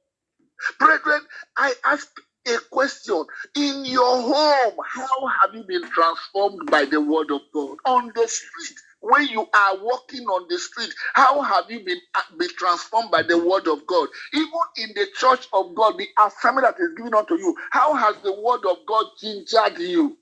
Brethren, 0.79 1.21
I 1.57 1.74
ask 1.85 2.09
a 2.47 2.57
question. 2.71 3.25
In 3.55 3.85
your 3.85 4.21
home, 4.21 4.75
how 4.88 5.27
have 5.41 5.55
you 5.55 5.63
been 5.63 5.89
transformed 5.89 6.69
by 6.71 6.85
the 6.85 7.01
word 7.01 7.31
of 7.31 7.41
God? 7.53 7.77
On 7.85 8.12
the 8.15 8.27
street, 8.27 8.79
when 9.05 9.27
you 9.29 9.41
are 9.41 9.77
walking 9.83 10.25
on 10.27 10.47
the 10.50 10.59
street, 10.59 10.93
how 11.15 11.41
have 11.41 11.65
you 11.71 11.81
been, 11.85 12.00
uh, 12.15 12.21
been 12.39 12.50
transformed 12.57 13.12
by 13.12 13.24
the 13.24 13.38
word 13.39 13.67
of 13.67 13.88
God? 13.88 14.09
Even 14.33 14.51
in 14.77 14.89
the 14.95 15.07
church 15.17 15.47
of 15.53 15.75
God, 15.75 15.97
the 16.00 16.07
assignment 16.25 16.67
that 16.67 16.81
is 16.83 16.95
given 16.97 17.15
unto 17.15 17.35
you, 17.38 17.55
how 17.71 17.95
has 17.95 18.17
the 18.24 18.33
word 18.33 18.62
of 18.69 18.79
God 18.88 19.05
gingered 19.21 19.79
you? 19.79 20.17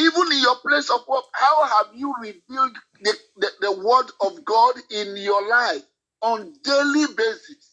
Even 0.00 0.32
in 0.32 0.40
your 0.42 0.56
place 0.56 0.90
of 0.90 1.02
work, 1.08 1.24
how 1.34 1.64
have 1.66 1.88
you 1.96 2.14
revealed 2.20 2.76
the, 3.02 3.14
the, 3.38 3.50
the 3.62 3.72
word 3.72 4.06
of 4.22 4.44
God 4.44 4.74
in 4.90 5.16
your 5.16 5.48
life 5.48 5.82
on 6.22 6.54
daily 6.64 7.06
basis? 7.16 7.70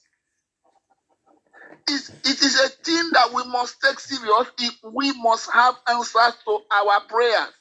It's, 1.89 2.09
it 2.09 2.41
is 2.45 2.59
a 2.61 2.69
thing 2.69 3.09
that 3.13 3.33
we 3.33 3.43
must 3.45 3.77
take 3.81 3.99
serious 3.99 4.47
if 4.59 4.75
we 4.93 5.13
must 5.21 5.51
have 5.51 5.75
answers 5.89 6.33
to 6.45 6.59
our 6.71 7.01
prayers. 7.09 7.53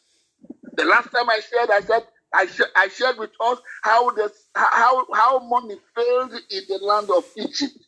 The 0.81 0.87
last 0.87 1.11
time 1.13 1.31
I 1.31 1.41
shared, 1.41 1.71
I 1.71 1.81
said 1.83 2.05
I, 2.35 2.47
sh- 2.47 2.73
I 2.77 2.89
shared 2.89 3.19
with 3.19 3.31
us 3.41 3.61
how 3.83 4.11
the 4.13 4.33
how 4.57 5.07
how 5.15 5.41
money 5.41 5.77
failed 5.97 6.33
in 6.51 6.63
the 6.69 6.79
land 6.83 7.11
of 7.11 7.25
Egypt, 7.37 7.79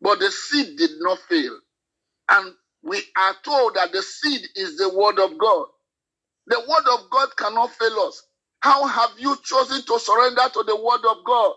but 0.00 0.20
the 0.20 0.30
seed 0.30 0.78
did 0.78 0.90
not 1.00 1.18
fail, 1.28 1.58
and 2.30 2.54
we 2.82 3.02
are 3.18 3.34
told 3.44 3.76
that 3.76 3.92
the 3.92 4.02
seed 4.02 4.42
is 4.56 4.78
the 4.78 4.90
word 4.90 5.18
of 5.20 5.38
God. 5.38 5.66
The 6.48 6.60
word 6.60 6.98
of 7.00 7.10
God 7.10 7.30
cannot 7.38 7.72
fail 7.72 8.00
us. 8.00 8.22
How 8.60 8.86
have 8.86 9.12
you 9.18 9.36
chosen 9.44 9.82
to 9.86 10.00
surrender 10.00 10.42
to 10.54 10.64
the 10.64 10.76
word 10.76 11.04
of 11.10 11.24
God? 11.26 11.52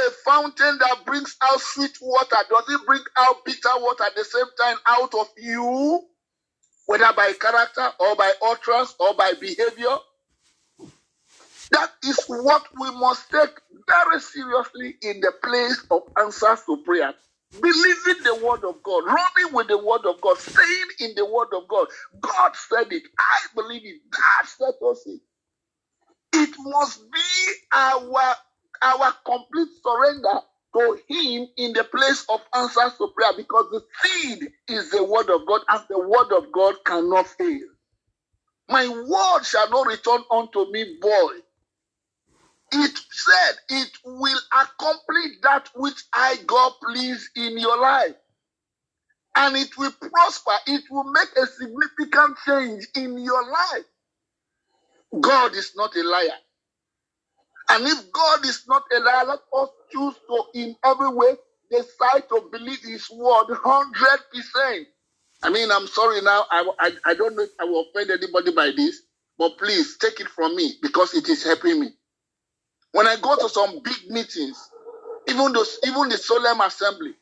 A 0.00 0.10
fountain 0.24 0.78
that 0.80 1.06
brings 1.06 1.36
out 1.42 1.60
sweet 1.60 1.96
water, 2.02 2.36
does 2.50 2.64
it 2.68 2.86
bring 2.86 3.02
out 3.18 3.44
bitter 3.44 3.70
water 3.76 4.04
at 4.04 4.16
the 4.16 4.24
same 4.24 4.46
time 4.60 4.76
out 4.88 5.14
of 5.14 5.28
you? 5.38 6.02
Whether 6.88 7.12
by 7.16 7.34
character 7.40 7.88
or 8.00 8.16
by 8.16 8.32
utterance 8.44 8.96
or 9.00 9.14
by 9.16 9.34
behavior. 9.40 9.98
That 11.72 11.90
is 12.04 12.24
what 12.28 12.64
we 12.80 12.90
must 12.92 13.30
take 13.30 13.50
very 13.88 14.20
seriously 14.20 14.96
in 15.02 15.20
the 15.20 15.32
place 15.44 15.84
of 15.90 16.02
answers 16.18 16.60
to 16.66 16.78
prayer. 16.84 17.14
Believing 17.52 18.24
the 18.24 18.36
word 18.44 18.64
of 18.64 18.82
God, 18.82 19.04
running 19.06 19.54
with 19.54 19.68
the 19.68 19.78
word 19.78 20.06
of 20.06 20.20
God, 20.22 20.38
staying 20.38 20.88
in 21.00 21.14
the 21.16 21.26
word 21.26 21.48
of 21.54 21.68
God. 21.68 21.88
God 22.20 22.52
said 22.56 22.92
it. 22.92 23.04
I 23.18 23.38
believe 23.54 23.82
it. 23.84 24.02
Let 24.60 24.76
us 24.90 25.04
see. 25.04 25.20
It 26.34 26.50
must 26.60 27.02
be 27.12 27.52
our, 27.74 28.36
our 28.82 29.14
complete 29.26 29.68
surrender 29.84 30.40
to 30.74 30.98
him 31.08 31.48
in 31.58 31.72
the 31.74 31.84
place 31.84 32.24
of 32.28 32.40
answers 32.54 32.98
to 32.98 33.08
prayer 33.16 33.32
because 33.36 33.66
the 33.72 33.82
seed 34.02 34.50
is 34.68 34.90
the 34.90 35.04
word 35.04 35.30
of 35.30 35.46
God 35.46 35.62
and 35.68 35.82
the 35.90 36.00
word 36.00 36.32
of 36.36 36.52
God 36.52 36.76
cannot 36.86 37.26
fail. 37.28 37.60
My 38.68 38.88
word 38.88 39.44
shall 39.44 39.70
not 39.70 39.86
return 39.88 40.22
unto 40.30 40.70
me 40.72 40.98
void. 41.02 41.42
It 42.72 42.98
said 43.10 43.56
it 43.70 43.90
will 44.04 44.40
accomplish 44.52 45.32
that 45.42 45.70
which 45.74 46.02
I 46.12 46.36
God 46.46 46.72
please 46.82 47.30
in 47.36 47.58
your 47.58 47.80
life. 47.80 48.14
And 49.36 49.56
it 49.56 49.76
will 49.78 49.92
prosper. 49.92 50.52
It 50.66 50.84
will 50.90 51.04
make 51.12 51.28
a 51.36 51.46
significant 51.46 52.38
change 52.46 52.86
in 52.96 53.18
your 53.18 53.44
life. 53.50 53.84
God 55.20 55.54
is 55.54 55.72
not 55.76 55.96
a 55.96 56.02
liar. 56.02 56.47
And 57.70 57.86
if 57.86 58.12
God 58.12 58.46
is 58.46 58.64
not 58.68 58.84
a 58.96 59.00
liar, 59.00 59.26
let 59.26 59.40
us 59.54 59.70
choose 59.92 60.14
to, 60.28 60.44
in 60.54 60.76
every 60.84 61.10
way, 61.10 61.34
decide 61.70 62.28
to 62.30 62.48
believe 62.52 62.80
His 62.82 63.10
word 63.10 63.46
100%. 63.48 64.84
I 65.42 65.50
mean, 65.50 65.70
I'm 65.72 65.88
sorry 65.88 66.22
now. 66.22 66.46
I, 66.50 66.68
I, 66.80 66.92
I 67.06 67.14
don't 67.14 67.36
know 67.36 67.44
if 67.44 67.50
I 67.60 67.64
will 67.64 67.86
offend 67.90 68.10
anybody 68.10 68.52
by 68.54 68.72
this, 68.76 69.02
but 69.38 69.58
please 69.58 69.98
take 69.98 70.20
it 70.20 70.28
from 70.28 70.56
me 70.56 70.74
because 70.82 71.14
it 71.14 71.28
is 71.28 71.44
helping 71.44 71.80
me. 71.80 71.90
When 72.92 73.06
I 73.08 73.16
go 73.20 73.36
to 73.36 73.48
some 73.48 73.80
big 73.84 74.10
meetings, 74.10 74.70
even 75.28 75.52
those, 75.52 75.78
even 75.86 76.08
the 76.10 76.18
solemn 76.18 76.60
assembly, 76.62 77.14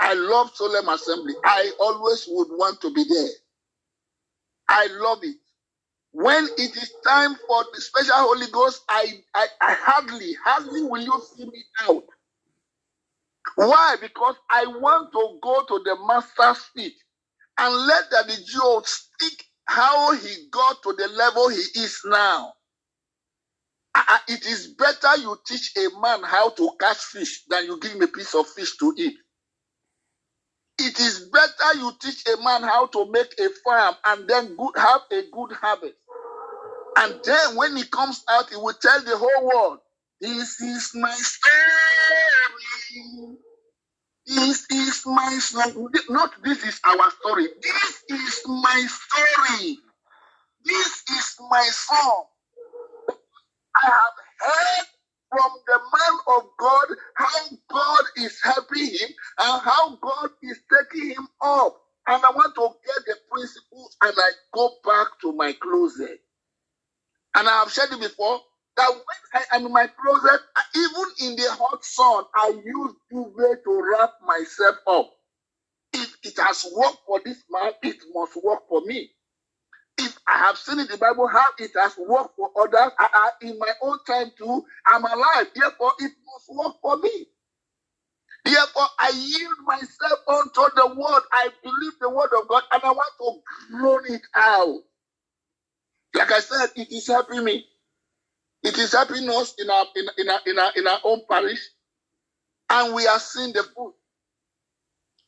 I 0.00 0.14
love 0.14 0.52
solemn 0.54 0.88
assembly. 0.88 1.34
I 1.44 1.72
always 1.80 2.26
would 2.28 2.48
want 2.50 2.80
to 2.82 2.92
be 2.92 3.04
there. 3.08 3.30
I 4.68 4.88
love 5.00 5.20
it. 5.22 5.36
When 6.12 6.46
it 6.58 6.76
is 6.76 6.92
time 7.06 7.36
for 7.48 7.64
the 7.74 7.80
special 7.80 8.14
Holy 8.16 8.46
Ghost, 8.52 8.82
I, 8.88 9.22
I, 9.34 9.46
I 9.62 9.74
hardly, 9.74 10.34
hardly 10.44 10.82
will 10.84 11.02
you 11.02 11.22
see 11.36 11.44
me 11.46 11.64
out. 11.88 12.04
Why? 13.56 13.96
Because 14.00 14.36
I 14.50 14.66
want 14.66 15.12
to 15.12 15.38
go 15.42 15.64
to 15.66 15.84
the 15.84 15.96
master's 16.06 16.64
feet 16.74 16.94
and 17.58 17.74
let 17.86 18.10
the 18.10 18.34
Jew 18.46 18.82
speak 18.84 19.44
how 19.66 20.12
he 20.14 20.48
got 20.50 20.82
to 20.84 20.94
the 20.94 21.08
level 21.08 21.48
he 21.50 21.56
is 21.56 22.00
now. 22.06 22.54
Ah, 23.94 24.06
ah, 24.08 24.24
it 24.28 24.46
is 24.46 24.68
better 24.68 25.16
you 25.20 25.36
teach 25.46 25.72
a 25.76 26.00
man 26.00 26.22
how 26.24 26.50
to 26.50 26.70
catch 26.80 26.98
fish 26.98 27.44
than 27.48 27.66
you 27.66 27.80
give 27.80 27.92
him 27.92 28.02
a 28.02 28.08
piece 28.08 28.34
of 28.34 28.48
fish 28.48 28.76
to 28.78 28.94
eat. 28.98 29.16
It 30.78 31.00
is 31.00 31.30
better 31.32 31.78
you 31.78 31.92
teach 32.00 32.24
a 32.28 32.36
man 32.42 32.62
how 32.64 32.86
to 32.88 33.06
make 33.12 33.34
a 33.40 33.48
farm 33.64 33.94
and 34.06 34.28
then 34.28 34.56
good, 34.56 34.72
have 34.76 35.02
a 35.12 35.22
good 35.32 35.52
harvest. 35.52 35.94
And 36.98 37.14
then 37.24 37.56
when 37.56 37.76
he 37.76 37.84
comes 37.84 38.22
out, 38.30 38.50
he 38.50 38.56
will 38.56 38.74
tell 38.74 39.02
the 39.02 39.16
whole 39.16 39.46
world, 39.46 39.78
This 40.20 40.60
is 40.60 40.92
my 40.94 41.12
story. 41.12 41.54
This 44.26 44.66
is 44.70 45.02
my 45.06 45.38
story. 45.40 45.72
Not 46.10 46.32
this 46.44 46.64
is 46.64 46.80
our 46.86 47.10
story. 47.20 47.48
This 47.62 48.04
is 48.10 48.42
my 48.46 48.86
story. 48.88 49.78
This 50.64 51.02
is 51.10 51.36
my 51.50 51.68
song. 51.72 52.24
I 53.82 53.86
have 53.86 54.16
heard 54.40 54.86
from 55.30 55.50
the 55.66 55.78
man 55.78 56.20
of 56.38 56.44
God 56.58 56.86
how 57.16 57.40
God 57.70 58.04
is 58.18 58.38
helping 58.42 58.86
him 58.86 59.10
and 59.40 59.62
how 59.62 59.96
God 59.96 60.30
is 60.42 60.60
taking 60.72 61.10
him 61.10 61.28
up. 61.42 61.76
And 62.08 62.22
I 62.24 62.30
want 62.30 62.54
to 62.56 62.68
get 62.86 63.06
the 63.06 63.16
principles 63.32 63.96
and 64.02 64.14
I 64.16 64.30
go 64.54 64.70
back 64.84 65.08
to 65.22 65.25
my 65.36 65.54
closet. 65.54 66.20
And 67.36 67.48
I 67.48 67.60
have 67.60 67.72
said 67.72 67.88
it 67.92 68.00
before 68.00 68.40
that 68.76 68.90
when 68.90 69.42
I 69.52 69.56
am 69.56 69.66
in 69.66 69.72
my 69.72 69.88
closet, 69.88 70.40
even 70.76 71.30
in 71.30 71.36
the 71.36 71.50
hot 71.52 71.84
sun, 71.84 72.24
I 72.34 72.60
use 72.64 72.94
duvet 73.10 73.64
to 73.64 73.82
wrap 73.92 74.14
myself 74.26 74.76
up. 74.88 75.12
If 75.94 76.16
it 76.24 76.38
has 76.38 76.66
worked 76.76 76.98
for 77.06 77.20
this 77.24 77.42
man, 77.50 77.72
it 77.82 77.96
must 78.14 78.42
work 78.44 78.68
for 78.68 78.82
me. 78.82 79.10
If 79.98 80.18
I 80.26 80.38
have 80.38 80.58
seen 80.58 80.80
in 80.80 80.88
the 80.88 80.98
Bible 80.98 81.28
how 81.28 81.44
it 81.58 81.72
has 81.80 81.94
worked 81.98 82.36
for 82.36 82.50
others, 82.60 82.92
I, 82.98 83.08
I, 83.12 83.30
in 83.42 83.58
my 83.58 83.72
own 83.82 83.98
time 84.06 84.32
too, 84.38 84.64
I'm 84.86 85.04
alive. 85.04 85.48
Therefore, 85.54 85.92
it 86.00 86.12
must 86.26 86.48
work 86.58 86.76
for 86.82 86.98
me. 86.98 87.26
Therefore, 88.44 88.86
I 89.00 89.10
yield 89.10 89.56
myself 89.66 90.20
unto 90.28 90.62
the 90.76 90.88
word. 90.96 91.22
I 91.32 91.50
believe 91.64 91.92
the 92.00 92.10
word 92.10 92.30
of 92.40 92.48
God 92.48 92.64
and 92.72 92.82
I 92.84 92.92
want 92.92 93.12
to 93.20 93.76
groan 93.78 94.02
it 94.08 94.22
out. 94.34 94.78
Like 96.16 96.32
I 96.32 96.40
said, 96.40 96.70
it 96.76 96.92
is 96.92 97.08
helping 97.08 97.44
me. 97.44 97.66
It 98.64 98.78
is 98.78 98.92
helping 98.92 99.28
us 99.30 99.54
in 99.58 99.70
our 99.70 99.86
in, 99.96 100.06
in 100.18 100.30
our 100.30 100.40
in 100.46 100.58
our 100.58 100.72
in 100.76 100.88
our 100.88 101.00
own 101.04 101.22
parish, 101.30 101.60
and 102.70 102.94
we 102.94 103.06
are 103.06 103.20
seeing 103.20 103.52
the 103.54 103.64
fruit. 103.76 103.94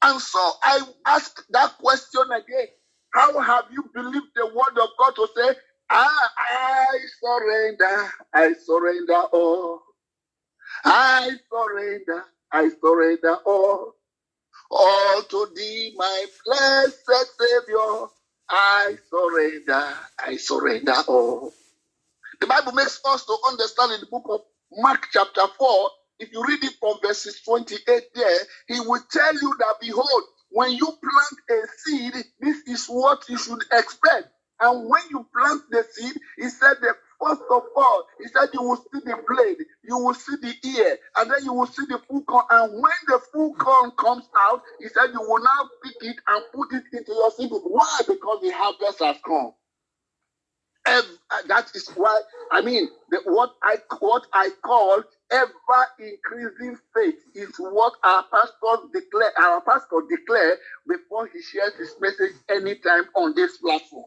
And 0.02 0.20
so 0.20 0.52
I 0.62 0.80
ask 1.06 1.44
that 1.50 1.76
question 1.78 2.22
again. 2.32 2.68
How 3.14 3.38
have 3.40 3.64
you 3.72 3.90
believed 3.94 4.28
the 4.36 4.46
word 4.46 4.78
of 4.80 4.88
God 4.98 5.14
to 5.16 5.28
say, 5.36 5.56
I, 5.90 6.28
I 6.38 6.86
surrender, 7.22 8.10
I 8.34 8.52
surrender 8.64 9.22
all. 9.32 9.80
I 10.84 11.32
surrender, 11.52 12.24
I 12.52 12.70
surrender 12.82 13.36
all. 13.46 13.94
All 14.70 15.22
to 15.22 15.48
thee, 15.56 15.94
my 15.96 16.26
blessed 16.46 16.98
Savior. 17.06 18.08
I 18.50 18.96
surrender, 19.10 19.94
I 20.18 20.36
surrender 20.36 20.94
all. 21.08 21.52
The 22.40 22.46
Bible 22.46 22.72
makes 22.72 23.00
us 23.06 23.24
to 23.26 23.36
understand 23.48 23.92
in 23.92 24.00
the 24.00 24.06
book 24.06 24.26
of 24.28 24.40
Mark, 24.72 25.08
chapter 25.12 25.42
4, 25.58 25.90
if 26.20 26.32
you 26.32 26.44
read 26.46 26.64
it 26.64 26.74
from 26.80 26.98
verses 27.02 27.40
28 27.42 28.04
there, 28.14 28.38
he 28.68 28.80
will 28.80 29.02
tell 29.10 29.34
you 29.34 29.56
that, 29.58 29.76
behold, 29.80 30.22
when 30.50 30.72
you 30.72 30.86
plant 30.86 31.62
a 31.62 31.68
seed, 31.78 32.14
this 32.40 32.58
is 32.68 32.86
what 32.86 33.28
you 33.28 33.38
should 33.38 33.62
expect. 33.72 34.28
And 34.60 34.88
when 34.88 35.02
you 35.10 35.26
plant 35.36 35.62
the 35.70 35.84
seed, 35.92 36.14
he 36.38 36.48
said 36.50 36.76
that 36.82 36.96
first 37.22 37.42
of 37.50 37.62
all, 37.76 38.06
he 38.20 38.28
said 38.28 38.48
you 38.54 38.62
will 38.62 38.76
see 38.76 39.00
the 39.04 39.16
blade, 39.28 39.58
you 39.84 39.98
will 39.98 40.14
see 40.14 40.36
the 40.40 40.54
ear, 40.78 40.98
and 41.16 41.30
then 41.30 41.44
you 41.44 41.52
will 41.52 41.66
see 41.66 41.84
the 41.88 42.00
full 42.08 42.22
corn. 42.24 42.44
And 42.50 42.72
when 42.74 42.92
the 43.06 43.20
full 43.32 43.54
corn 43.54 43.92
comes 43.98 44.28
out, 44.38 44.62
he 44.80 44.88
said 44.88 45.08
you 45.12 45.20
will 45.20 45.42
now 45.42 45.68
pick 45.84 45.96
it 46.02 46.16
and 46.28 46.44
put 46.54 46.72
it 46.72 46.84
into 46.92 47.12
your 47.12 47.30
seed. 47.32 47.50
Why? 47.50 48.00
Because 48.06 48.40
the 48.42 48.50
harvest 48.50 49.00
has 49.00 49.16
come. 49.26 49.52
Ever, 50.86 51.06
uh, 51.30 51.36
that 51.48 51.70
is 51.74 51.88
why 51.96 52.20
I 52.50 52.62
mean 52.62 52.88
the, 53.10 53.20
what 53.26 53.54
I 53.62 53.76
what 54.00 54.26
I 54.32 54.50
call 54.64 55.02
ever 55.30 55.52
increasing 56.00 56.76
faith 56.94 57.16
is 57.34 57.50
what 57.58 57.94
our 58.04 58.24
pastor 58.32 58.88
declare 58.92 59.32
our 59.38 59.60
pastor 59.60 60.02
declare 60.10 60.56
before 60.88 61.28
he 61.32 61.42
shares 61.42 61.74
his 61.78 61.94
message 62.00 62.32
anytime 62.50 63.04
on 63.14 63.34
this 63.36 63.58
platform. 63.58 64.06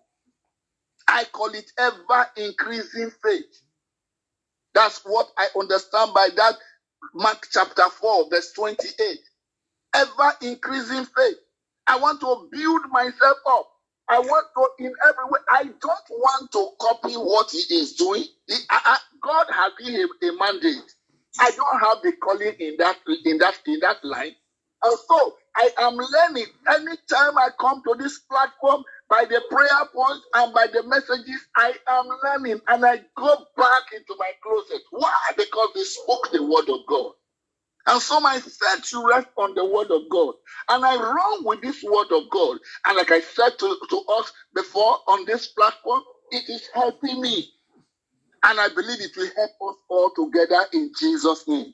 I 1.07 1.25
call 1.33 1.49
it 1.55 1.71
ever 1.79 2.27
increasing 2.37 3.11
faith. 3.23 3.61
That's 4.75 5.01
what 5.05 5.29
I 5.37 5.47
understand 5.59 6.13
by 6.15 6.29
that 6.37 6.55
Mark 7.15 7.47
chapter 7.51 7.89
4, 7.89 8.29
verse 8.31 8.53
28. 8.53 9.19
Ever 9.95 10.33
increasing 10.43 11.05
faith. 11.05 11.37
I 11.87 11.99
want 11.99 12.21
to 12.21 12.49
build 12.53 12.83
myself 12.91 13.37
up. 13.49 13.69
I 14.09 14.19
want 14.21 14.47
to, 14.57 14.85
in 14.85 14.93
every 15.07 15.25
way, 15.31 15.39
I 15.51 15.63
don't 15.65 16.11
want 16.11 16.53
to 16.53 16.69
copy 16.81 17.15
what 17.15 17.51
he 17.51 17.59
is 17.75 17.95
doing. 17.95 18.25
He, 18.47 18.55
I, 18.71 18.81
I, 18.85 18.97
God 19.23 19.47
has 19.51 19.73
given 19.79 20.09
a 20.23 20.33
mandate. 20.39 20.91
I 21.41 21.51
don't 21.51 21.81
have 21.81 21.99
the 22.03 22.13
calling 22.23 22.55
in 22.59 22.77
that 22.79 22.97
in 23.25 23.39
that 23.39 23.55
in 23.67 23.79
that 23.81 24.03
line. 24.05 24.35
And 24.83 24.99
so 25.09 25.35
I 25.57 25.71
am 25.79 25.95
learning. 25.97 26.47
Anytime 26.69 27.37
I 27.39 27.49
come 27.59 27.83
to 27.87 27.95
this 27.99 28.19
platform, 28.31 28.83
by 29.11 29.25
the 29.29 29.43
prayer 29.51 29.85
points 29.95 30.25
and 30.35 30.55
by 30.55 30.67
the 30.73 30.83
messages, 30.85 31.41
I 31.57 31.75
am 31.89 32.07
learning 32.25 32.61
and 32.69 32.85
I 32.85 33.01
go 33.17 33.37
back 33.57 33.83
into 33.95 34.15
my 34.19 34.31
closet. 34.43 34.83
Why? 34.91 35.13
Because 35.37 35.69
they 35.75 35.83
spoke 35.83 36.31
the 36.33 36.43
word 36.43 36.69
of 36.69 36.87
God. 36.87 37.13
And 37.87 38.01
so 38.01 38.19
my 38.21 38.39
faith 38.39 38.85
should 38.87 39.07
rest 39.07 39.27
on 39.37 39.55
the 39.55 39.65
word 39.65 39.91
of 39.91 40.09
God. 40.09 40.35
And 40.69 40.85
I 40.85 40.95
run 40.97 41.45
with 41.45 41.61
this 41.61 41.83
word 41.83 42.11
of 42.11 42.29
God. 42.31 42.59
And 42.87 42.97
like 42.97 43.11
I 43.11 43.21
said 43.21 43.59
to, 43.59 43.77
to 43.89 44.01
us 44.19 44.33
before 44.55 44.97
on 45.07 45.25
this 45.25 45.47
platform, 45.49 46.03
it 46.31 46.49
is 46.49 46.69
helping 46.73 47.21
me. 47.21 47.49
And 48.43 48.59
I 48.59 48.69
believe 48.69 49.01
it 49.01 49.17
will 49.17 49.31
help 49.35 49.51
us 49.69 49.77
all 49.89 50.11
together 50.15 50.65
in 50.73 50.91
Jesus' 50.99 51.47
name. 51.47 51.73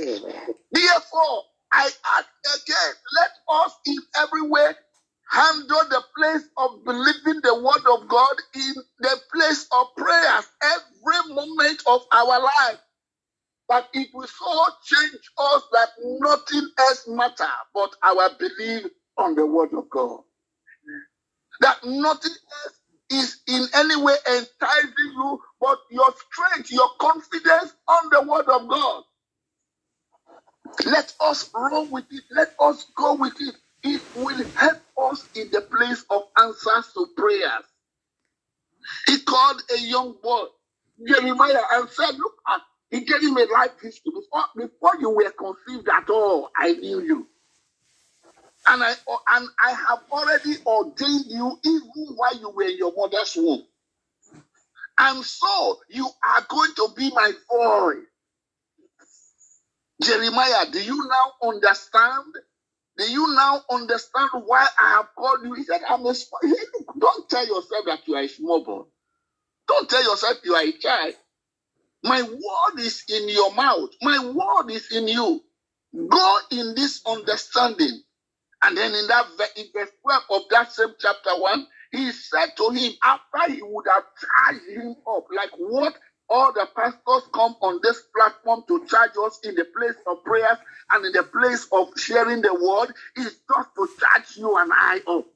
Amen. 0.00 0.34
Therefore, 0.72 1.42
I 1.72 1.86
ask 1.86 2.28
again, 2.64 2.94
let 3.20 3.30
us 3.64 3.74
in 3.86 3.98
every 4.22 4.48
way 4.48 4.72
handle 5.30 5.82
the 5.90 6.02
place 6.16 6.44
of 6.58 6.84
believing 6.84 7.40
the 7.42 7.56
word 7.56 7.86
of 8.00 8.08
God 8.08 8.36
in 8.54 8.74
the 9.00 9.16
place 9.34 9.66
of 9.72 9.88
prayers 9.96 10.46
every 10.62 11.34
moment 11.34 11.82
of 11.86 12.02
our 12.12 12.40
life. 12.42 12.80
But 13.68 13.88
it 13.94 14.08
will 14.14 14.26
so 14.28 14.64
change 14.84 15.22
us 15.38 15.62
that 15.72 15.88
nothing 16.04 16.68
else 16.78 17.08
matter 17.08 17.50
but 17.74 17.94
our 18.02 18.30
belief 18.38 18.86
on 19.18 19.34
the 19.36 19.46
word 19.46 19.74
of 19.74 19.90
God. 19.90 20.20
That 21.60 21.78
nothing 21.84 22.32
else 22.64 22.80
is 23.10 23.40
in 23.48 23.66
any 23.74 23.96
way 24.02 24.14
enticing 24.28 24.92
you 24.98 25.40
but 25.60 25.78
your 25.90 26.12
strength, 26.30 26.70
your 26.72 26.88
confidence 27.00 27.74
on 27.88 28.10
the 28.12 28.22
word 28.30 28.48
of 28.48 28.68
God. 28.68 29.04
Let 30.86 31.14
us 31.20 31.50
roll 31.54 31.86
with 31.86 32.06
it. 32.10 32.24
Let 32.30 32.54
us 32.60 32.86
go 32.96 33.14
with 33.14 33.34
it. 33.40 33.56
It 33.84 34.02
will 34.14 34.44
help 34.56 34.78
us 34.98 35.28
in 35.34 35.50
the 35.52 35.62
place 35.62 36.04
of 36.10 36.22
answers 36.38 36.92
to 36.94 37.08
prayers. 37.16 37.64
He 39.06 39.20
called 39.20 39.62
a 39.76 39.80
young 39.80 40.16
boy, 40.22 40.44
Jeremiah, 41.06 41.62
and 41.74 41.90
said, 41.90 42.12
Look 42.18 42.34
at 42.48 42.62
he 42.90 43.00
gave 43.02 43.22
him 43.22 43.36
a 43.38 43.44
life 43.52 43.72
history. 43.82 44.12
Before, 44.14 44.44
before 44.56 45.00
you 45.00 45.10
were 45.10 45.32
conceived 45.32 45.88
at 45.88 46.10
all, 46.10 46.50
I 46.56 46.72
knew 46.72 47.00
you. 47.02 47.28
And 48.68 48.82
I 48.82 48.92
and 49.30 49.48
I 49.64 49.72
have 49.72 50.00
already 50.12 50.54
ordained 50.66 51.26
you 51.28 51.58
even 51.64 52.14
while 52.16 52.38
you 52.38 52.50
were 52.50 52.64
in 52.64 52.78
your 52.78 52.92
mother's 52.96 53.34
womb. 53.36 53.64
And 54.98 55.24
so 55.24 55.80
you 55.90 56.08
are 56.24 56.46
going 56.48 56.72
to 56.76 56.88
be 56.96 57.10
my 57.12 57.32
voice. 57.50 58.06
Jeremiah, 60.02 60.66
do 60.72 60.82
you 60.82 61.08
now 61.08 61.48
understand? 61.48 62.34
Do 63.00 63.10
you 63.12 63.34
now 63.34 63.62
understand 63.70 64.30
why 64.46 64.68
I 64.80 64.90
have 64.98 65.08
called 65.18 65.40
you? 65.44 65.54
He 65.54 65.64
said, 65.64 65.82
I'm 65.88 66.06
a 66.06 66.14
small. 66.14 66.40
Don't 67.00 67.30
tell 67.30 67.46
yourself 67.46 67.86
that 67.86 68.00
you 68.08 68.16
are 68.16 68.22
a 68.22 68.28
small 68.28 68.64
boy. 68.64 68.82
Don't 69.68 69.88
tell 69.90 70.02
yourself 70.04 70.38
you 70.44 70.54
are 70.54 70.64
a 70.64 70.72
child. 70.72 71.14
My 72.04 72.22
word 72.22 72.80
is 72.80 73.04
in 73.08 73.28
your 73.28 73.54
mouth. 73.54 73.90
My 74.02 74.24
word 74.26 74.72
is 74.72 74.90
in 74.92 75.08
you. 75.08 75.42
Go 76.08 76.38
in 76.52 76.74
this 76.76 77.02
understanding. 77.06 78.02
And 78.62 78.76
then 78.76 78.94
in 78.94 79.06
that 79.08 79.26
in 79.56 79.66
verse 79.74 79.90
12 80.02 80.22
of 80.30 80.42
that 80.50 80.72
same 80.72 80.94
chapter 80.98 81.30
1, 81.36 81.66
he 81.92 82.12
said 82.12 82.48
to 82.56 82.70
him, 82.70 82.92
after 83.02 83.52
he 83.52 83.62
would 83.62 83.86
have 83.92 84.04
charged 84.20 84.68
him 84.70 84.96
up, 85.08 85.26
like 85.34 85.50
what 85.58 85.94
all 86.30 86.52
the 86.54 86.68
pastors 86.76 87.28
come 87.34 87.56
on 87.62 87.80
this 87.82 88.02
platform 88.16 88.64
to 88.68 88.86
charge 88.86 89.12
us 89.26 89.40
in 89.44 89.56
the 89.56 89.66
place 89.76 89.96
of 90.06 90.24
prayers 90.24 90.58
and 90.92 91.06
in 91.06 91.12
the 91.12 91.24
place 91.24 91.68
of 91.72 91.88
sharing 91.98 92.42
the 92.42 92.54
word, 92.54 92.94
is 93.16 93.38
just 93.48 93.70
to 93.76 93.88
charge 94.00 94.38
you 94.38 94.56
and 94.56 94.72
I 94.74 95.00
up. 95.08 95.26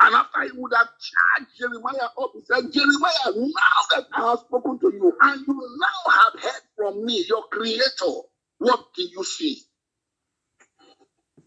And 0.00 0.14
after 0.14 0.42
he 0.42 0.50
would 0.60 0.72
have 0.76 0.88
charged 0.88 1.52
Jeremiah 1.58 2.08
up, 2.20 2.32
he 2.34 2.42
said, 2.44 2.72
Jeremiah, 2.72 3.32
now 3.36 3.80
that 3.96 4.06
I 4.14 4.30
have 4.30 4.40
spoken 4.40 4.78
to 4.80 4.92
you, 4.94 5.12
and 5.22 5.46
you 5.46 5.78
now 5.80 6.12
have 6.12 6.42
heard 6.42 6.62
from 6.76 7.06
me, 7.06 7.24
your 7.28 7.44
creator, 7.50 8.22
what 8.58 8.86
do 8.96 9.02
you 9.04 9.24
see? 9.24 9.62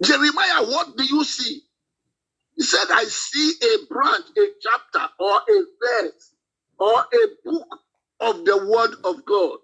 Jeremiah, 0.04 0.65
what 0.67 0.97
do 0.97 1.06
you 1.06 1.23
see? 1.26 1.62
He 2.56 2.63
said, 2.63 2.86
I 2.93 3.06
see 3.06 3.54
a 3.63 3.93
branch, 3.93 4.26
a 4.38 4.47
chapter, 4.62 5.10
or 5.19 5.36
a 5.38 5.63
verse, 5.82 6.32
or 6.80 7.00
a 7.02 7.28
book 7.45 7.67
of 8.21 8.45
the 8.45 8.58
word 8.67 8.95
of 9.06 9.25
God. 9.25 9.60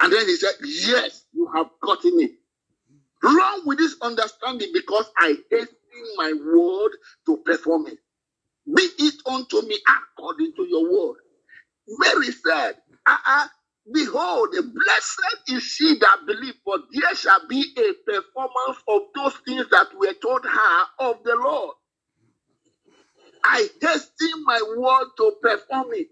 And 0.00 0.12
then 0.12 0.26
he 0.26 0.36
said, 0.36 0.54
Yes, 0.64 1.24
you 1.32 1.50
have 1.54 1.68
gotten 1.82 2.20
it. 2.20 2.32
Wrong 3.22 3.62
with 3.66 3.78
this 3.78 3.96
understanding 4.02 4.70
because 4.74 5.10
I 5.18 5.36
hasten 5.50 5.68
my 6.16 6.32
word 6.34 6.92
to 7.26 7.38
perform 7.44 7.88
it. 7.88 7.98
Be 8.74 8.82
it 8.98 9.14
unto 9.26 9.62
me 9.66 9.78
according 9.88 10.54
to 10.56 10.64
your 10.68 10.84
word. 11.08 11.18
Mary 11.88 12.32
said, 12.32 12.76
uh-uh, 13.06 13.48
Behold, 13.92 14.50
blessed 14.52 15.20
is 15.48 15.62
she 15.62 15.98
that 16.00 16.18
believe, 16.26 16.54
for 16.64 16.78
there 16.92 17.14
shall 17.16 17.46
be 17.48 17.64
a 17.78 17.92
performance 18.10 18.82
of 18.88 19.02
those 19.14 19.34
things 19.46 19.66
that 19.70 19.88
were 19.98 20.14
told 20.22 20.44
her 20.44 20.84
of 21.00 21.22
the 21.24 21.36
Lord. 21.36 21.76
I 23.44 23.68
hasten 23.82 24.44
my 24.44 24.60
word 24.76 25.08
to 25.18 25.32
perform 25.42 25.88
it. 25.92 26.08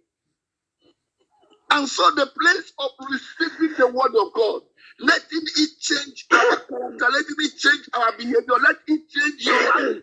And 1.71 1.89
so 1.89 2.11
the 2.13 2.27
place 2.27 2.73
of 2.79 2.91
receiving 3.11 3.77
the 3.79 3.89
word 3.89 4.15
of 4.21 4.33
God, 4.35 4.63
letting 5.01 5.43
it 5.57 5.71
change 5.81 6.27
our 6.33 6.57
character, 6.57 7.07
letting 7.13 7.37
it 7.41 7.59
change 7.59 7.91
our 7.95 8.13
behavior, 8.17 8.57
let 8.63 8.77
it 8.89 9.03
change 9.11 9.47
your 9.47 9.75
life. 9.85 10.03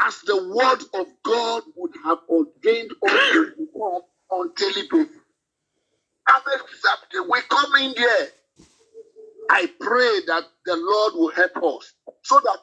As 0.00 0.20
the 0.22 0.36
word 0.54 0.82
of 1.00 1.08
God 1.24 1.62
would 1.76 1.92
have 2.04 2.18
ordained 2.28 2.92
on 3.02 4.50
daily 4.56 4.88
basis. 4.90 5.16
I'm 6.28 6.42
accepting. 6.54 7.28
We 7.30 7.40
come 7.48 7.74
in 7.82 7.94
there. 7.96 8.28
I 9.50 9.68
pray 9.80 10.20
that 10.28 10.44
the 10.66 10.76
Lord 10.76 11.14
will 11.16 11.32
help 11.32 11.56
us 11.78 11.94
so 12.24 12.40
that 12.40 12.58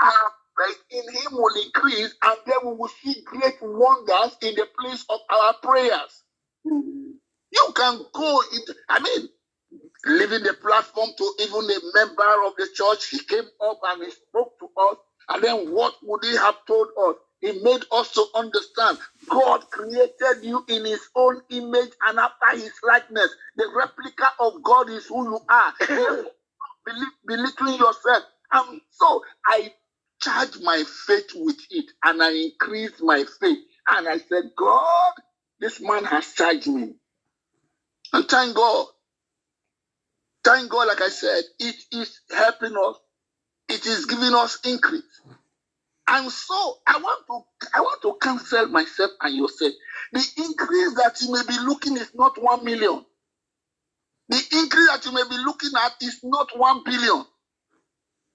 our 0.00 0.32
faith 0.58 0.84
in 0.90 1.14
Him 1.14 1.32
will 1.32 1.54
increase 1.64 2.14
and 2.24 2.38
then 2.46 2.56
we 2.64 2.74
will 2.74 2.90
see 3.02 3.22
great 3.26 3.56
wonders 3.62 4.36
in 4.42 4.56
the 4.56 4.68
place 4.80 5.04
of 5.10 5.20
our 5.30 5.54
prayers. 5.62 6.23
You 6.64 7.72
can 7.76 8.00
go 8.14 8.42
into, 8.54 8.74
I 8.90 9.00
mean, 9.00 9.28
leaving 10.06 10.44
the 10.44 10.54
platform 10.54 11.10
to 11.18 11.32
even 11.40 11.64
a 11.64 11.80
member 11.94 12.46
of 12.46 12.54
the 12.58 12.68
church. 12.74 13.10
He 13.10 13.20
came 13.20 13.44
up 13.62 13.80
and 13.84 14.04
he 14.04 14.10
spoke 14.12 14.58
to 14.60 14.66
us. 14.90 14.96
And 15.30 15.44
then 15.44 15.72
what 15.72 15.94
would 16.04 16.24
he 16.24 16.36
have 16.36 16.56
told 16.66 16.88
us? 17.08 17.16
He 17.40 17.52
made 17.62 17.84
us 17.92 18.12
to 18.14 18.24
understand 18.34 18.98
God 19.30 19.70
created 19.70 20.42
you 20.44 20.64
in 20.68 20.84
his 20.86 21.00
own 21.16 21.40
image 21.50 21.92
and 22.06 22.18
after 22.18 22.52
his 22.58 22.72
likeness. 22.86 23.30
The 23.56 23.66
replica 23.76 24.28
of 24.40 24.62
God 24.62 24.90
is 24.90 25.06
who 25.06 25.24
you 25.24 25.40
are. 25.48 25.74
Belittling 27.26 27.74
yourself. 27.78 28.24
And 28.52 28.80
so 28.90 29.22
I 29.46 29.72
charge 30.22 30.58
my 30.62 30.84
faith 31.06 31.30
with 31.36 31.58
it 31.70 31.86
and 32.04 32.22
I 32.22 32.30
increase 32.32 33.00
my 33.00 33.24
faith. 33.40 33.58
And 33.88 34.08
I 34.08 34.18
said, 34.18 34.44
God, 34.56 35.12
this 35.64 35.80
man 35.82 36.04
has 36.04 36.34
charged 36.34 36.68
me. 36.68 36.94
And 38.12 38.28
thank 38.28 38.56
God. 38.56 38.86
Thank 40.44 40.70
God, 40.70 40.88
like 40.88 41.02
I 41.02 41.08
said, 41.10 41.42
it 41.60 41.76
is 41.92 42.20
helping 42.30 42.74
us. 42.76 42.96
It 43.70 43.86
is 43.86 44.06
giving 44.06 44.34
us 44.34 44.58
increase. 44.66 45.04
And 46.08 46.30
so 46.30 46.78
I 46.86 46.98
want 46.98 47.26
to 47.28 47.68
I 47.76 47.80
want 47.82 48.02
to 48.02 48.18
cancel 48.22 48.68
myself 48.68 49.12
and 49.22 49.34
yourself. 49.36 49.72
The 50.12 50.24
increase 50.38 50.94
that 50.96 51.16
you 51.22 51.32
may 51.32 51.42
be 51.48 51.58
looking 51.66 51.96
is 51.96 52.12
not 52.14 52.42
one 52.42 52.64
million. 52.64 53.04
The 54.28 54.42
increase 54.52 54.88
that 54.90 55.06
you 55.06 55.12
may 55.12 55.24
be 55.28 55.38
looking 55.44 55.70
at 55.84 55.92
is 56.02 56.20
not 56.24 56.50
one 56.58 56.82
billion, 56.84 57.24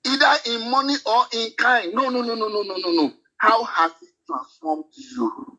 either 0.08 0.36
in 0.48 0.72
money 0.72 0.96
or 1.06 1.26
in 1.34 1.52
kind. 1.58 1.94
No, 1.94 2.10
no, 2.10 2.22
no, 2.22 2.36
no, 2.36 2.50
no, 2.50 2.64
no, 2.64 2.76
no, 2.78 2.92
no. 2.92 3.14
How 3.38 3.64
has 3.66 3.92
it 4.02 4.10
transformed 4.28 4.86
you? 4.96 5.59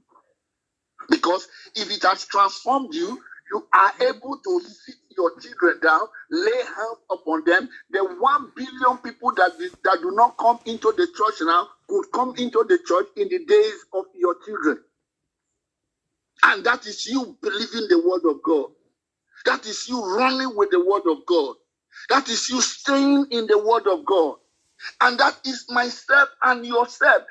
Because 1.11 1.49
if 1.77 1.91
it 1.91 2.03
has 2.05 2.27
transformed 2.27 2.95
you, 2.95 3.21
you 3.53 3.67
are 3.75 3.93
mm-hmm. 3.93 4.17
able 4.17 4.39
to 4.39 4.61
sit 4.69 4.95
your 5.17 5.39
children 5.41 5.81
down, 5.83 6.03
lay 6.31 6.57
hands 6.65 6.99
upon 7.11 7.45
them. 7.45 7.69
The 7.91 8.05
one 8.21 8.53
billion 8.57 8.99
people 8.99 9.33
that, 9.37 9.53
that 9.59 9.99
do 10.03 10.13
not 10.13 10.39
come 10.39 10.61
into 10.67 10.93
the 10.97 11.07
church 11.17 11.37
now 11.43 11.69
could 11.89 12.07
come 12.13 12.35
into 12.39 12.65
the 12.69 12.79
church 12.87 13.07
in 13.17 13.29
the 13.29 13.45
days 13.45 13.85
of 13.93 14.07
your 14.17 14.37
children. 14.47 14.79
And 16.45 16.65
that 16.65 16.87
is 16.87 17.07
you 17.07 17.37
believing 17.43 17.89
the 17.89 18.03
word 18.07 18.31
of 18.31 18.43
God. 18.43 18.71
That 19.47 19.67
is 19.67 19.89
you 19.89 20.03
running 20.17 20.57
with 20.57 20.71
the 20.71 20.85
word 20.85 21.03
of 21.11 21.27
God. 21.27 21.57
That 22.09 22.29
is 22.29 22.49
you 22.49 22.61
staying 22.61 23.27
in 23.31 23.47
the 23.47 23.59
word 23.59 23.87
of 23.87 24.05
God. 24.05 24.37
And 25.01 25.19
that 25.19 25.39
is 25.45 25.67
myself 25.69 26.29
and 26.43 26.65
yourself 26.65 27.23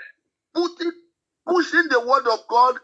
putting, 0.54 0.92
pushing 1.48 1.88
the 1.90 2.02
word 2.02 2.28
of 2.32 2.40
God 2.48 2.76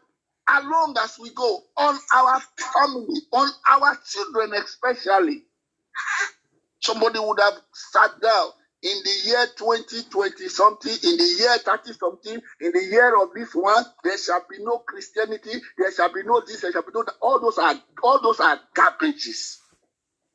along 0.49 0.95
as 1.03 1.17
we 1.19 1.31
go 1.33 1.63
on 1.77 1.97
our 2.15 2.41
family, 2.73 3.21
on 3.33 3.49
our 3.71 3.97
children, 4.07 4.53
especially. 4.53 5.43
Somebody 6.81 7.19
would 7.19 7.39
have 7.41 7.55
sat 7.73 8.21
down 8.21 8.49
in 8.83 8.97
the 9.03 9.29
year 9.29 9.47
2020 9.57 10.47
something, 10.49 10.93
in 10.93 11.17
the 11.17 11.35
year 11.39 11.57
30 11.57 11.93
something, 11.93 12.41
in 12.61 12.71
the 12.73 12.83
year 12.91 13.21
of 13.21 13.33
this 13.35 13.53
one, 13.55 13.83
there 14.03 14.17
shall 14.17 14.45
be 14.49 14.57
no 14.63 14.79
Christianity, 14.79 15.61
there 15.77 15.91
shall 15.93 16.13
be 16.13 16.23
no 16.23 16.41
this, 16.47 16.61
there 16.61 16.71
shall 16.71 16.83
be 16.83 16.91
no 16.93 17.03
that. 17.03 17.15
All 17.21 17.41
those 17.41 17.57
are 17.57 17.75
all 18.03 18.21
those 18.21 18.39
are 18.39 18.59
garbages. 18.77 19.57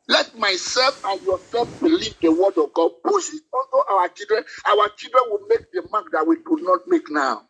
Let 0.09 0.37
myself 0.37 0.97
and 1.05 1.23
yourself 1.23 1.71
believe 1.81 2.15
the 2.23 2.33
word 2.33 2.59
of 2.59 2.75
God. 2.75 2.93
Push 3.05 3.35
it 3.35 3.43
onto 3.53 3.93
our 3.93 4.09
children. 4.11 4.45
Our 4.67 4.89
children 4.97 5.25
will 5.29 5.47
make 5.49 5.73
the 5.73 5.89
mark 5.91 6.13
that 6.13 6.27
we 6.27 6.37
could 6.39 6.63
not 6.63 6.81
make 6.89 7.11
now. 7.11 7.43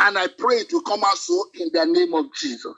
And 0.00 0.18
I 0.18 0.28
pray 0.38 0.64
to 0.64 0.82
come 0.82 1.04
out 1.04 1.18
so 1.18 1.44
in 1.60 1.70
the 1.72 1.86
name 1.86 2.14
of 2.14 2.26
Jesus. 2.34 2.74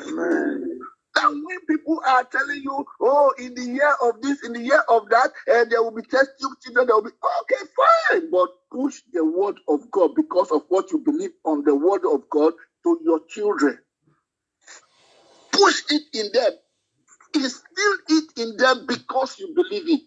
Amen. 0.00 0.80
And 1.16 1.44
when 1.46 1.60
people 1.68 2.00
are 2.06 2.24
telling 2.24 2.62
you, 2.62 2.86
oh, 3.02 3.34
in 3.38 3.54
the 3.54 3.62
year 3.62 3.94
of 4.02 4.22
this, 4.22 4.44
in 4.44 4.54
the 4.54 4.62
year 4.62 4.82
of 4.88 5.08
that, 5.10 5.30
and 5.48 5.70
there 5.70 5.82
will 5.82 5.92
be 5.92 6.02
test 6.02 6.30
children, 6.40 6.86
there 6.88 6.96
will 6.96 7.02
be 7.04 7.10
okay, 7.42 7.70
fine, 8.10 8.30
but 8.30 8.48
push 8.72 9.00
the 9.12 9.24
word 9.24 9.56
of 9.68 9.90
God 9.92 10.12
because 10.16 10.50
of 10.52 10.62
what 10.70 10.90
you 10.92 11.00
believe 11.00 11.32
on 11.44 11.64
the 11.64 11.74
word 11.76 12.02
of 12.10 12.30
God 12.30 12.54
to 12.84 13.00
your 13.04 13.20
children. 13.28 13.78
Push 15.52 15.82
it 15.90 16.02
in 16.14 16.30
them. 16.32 16.52
Instill 17.34 17.94
it 18.10 18.24
in 18.38 18.56
them 18.58 18.86
because 18.88 19.38
you 19.38 19.54
believe 19.54 19.88
it. 19.88 20.02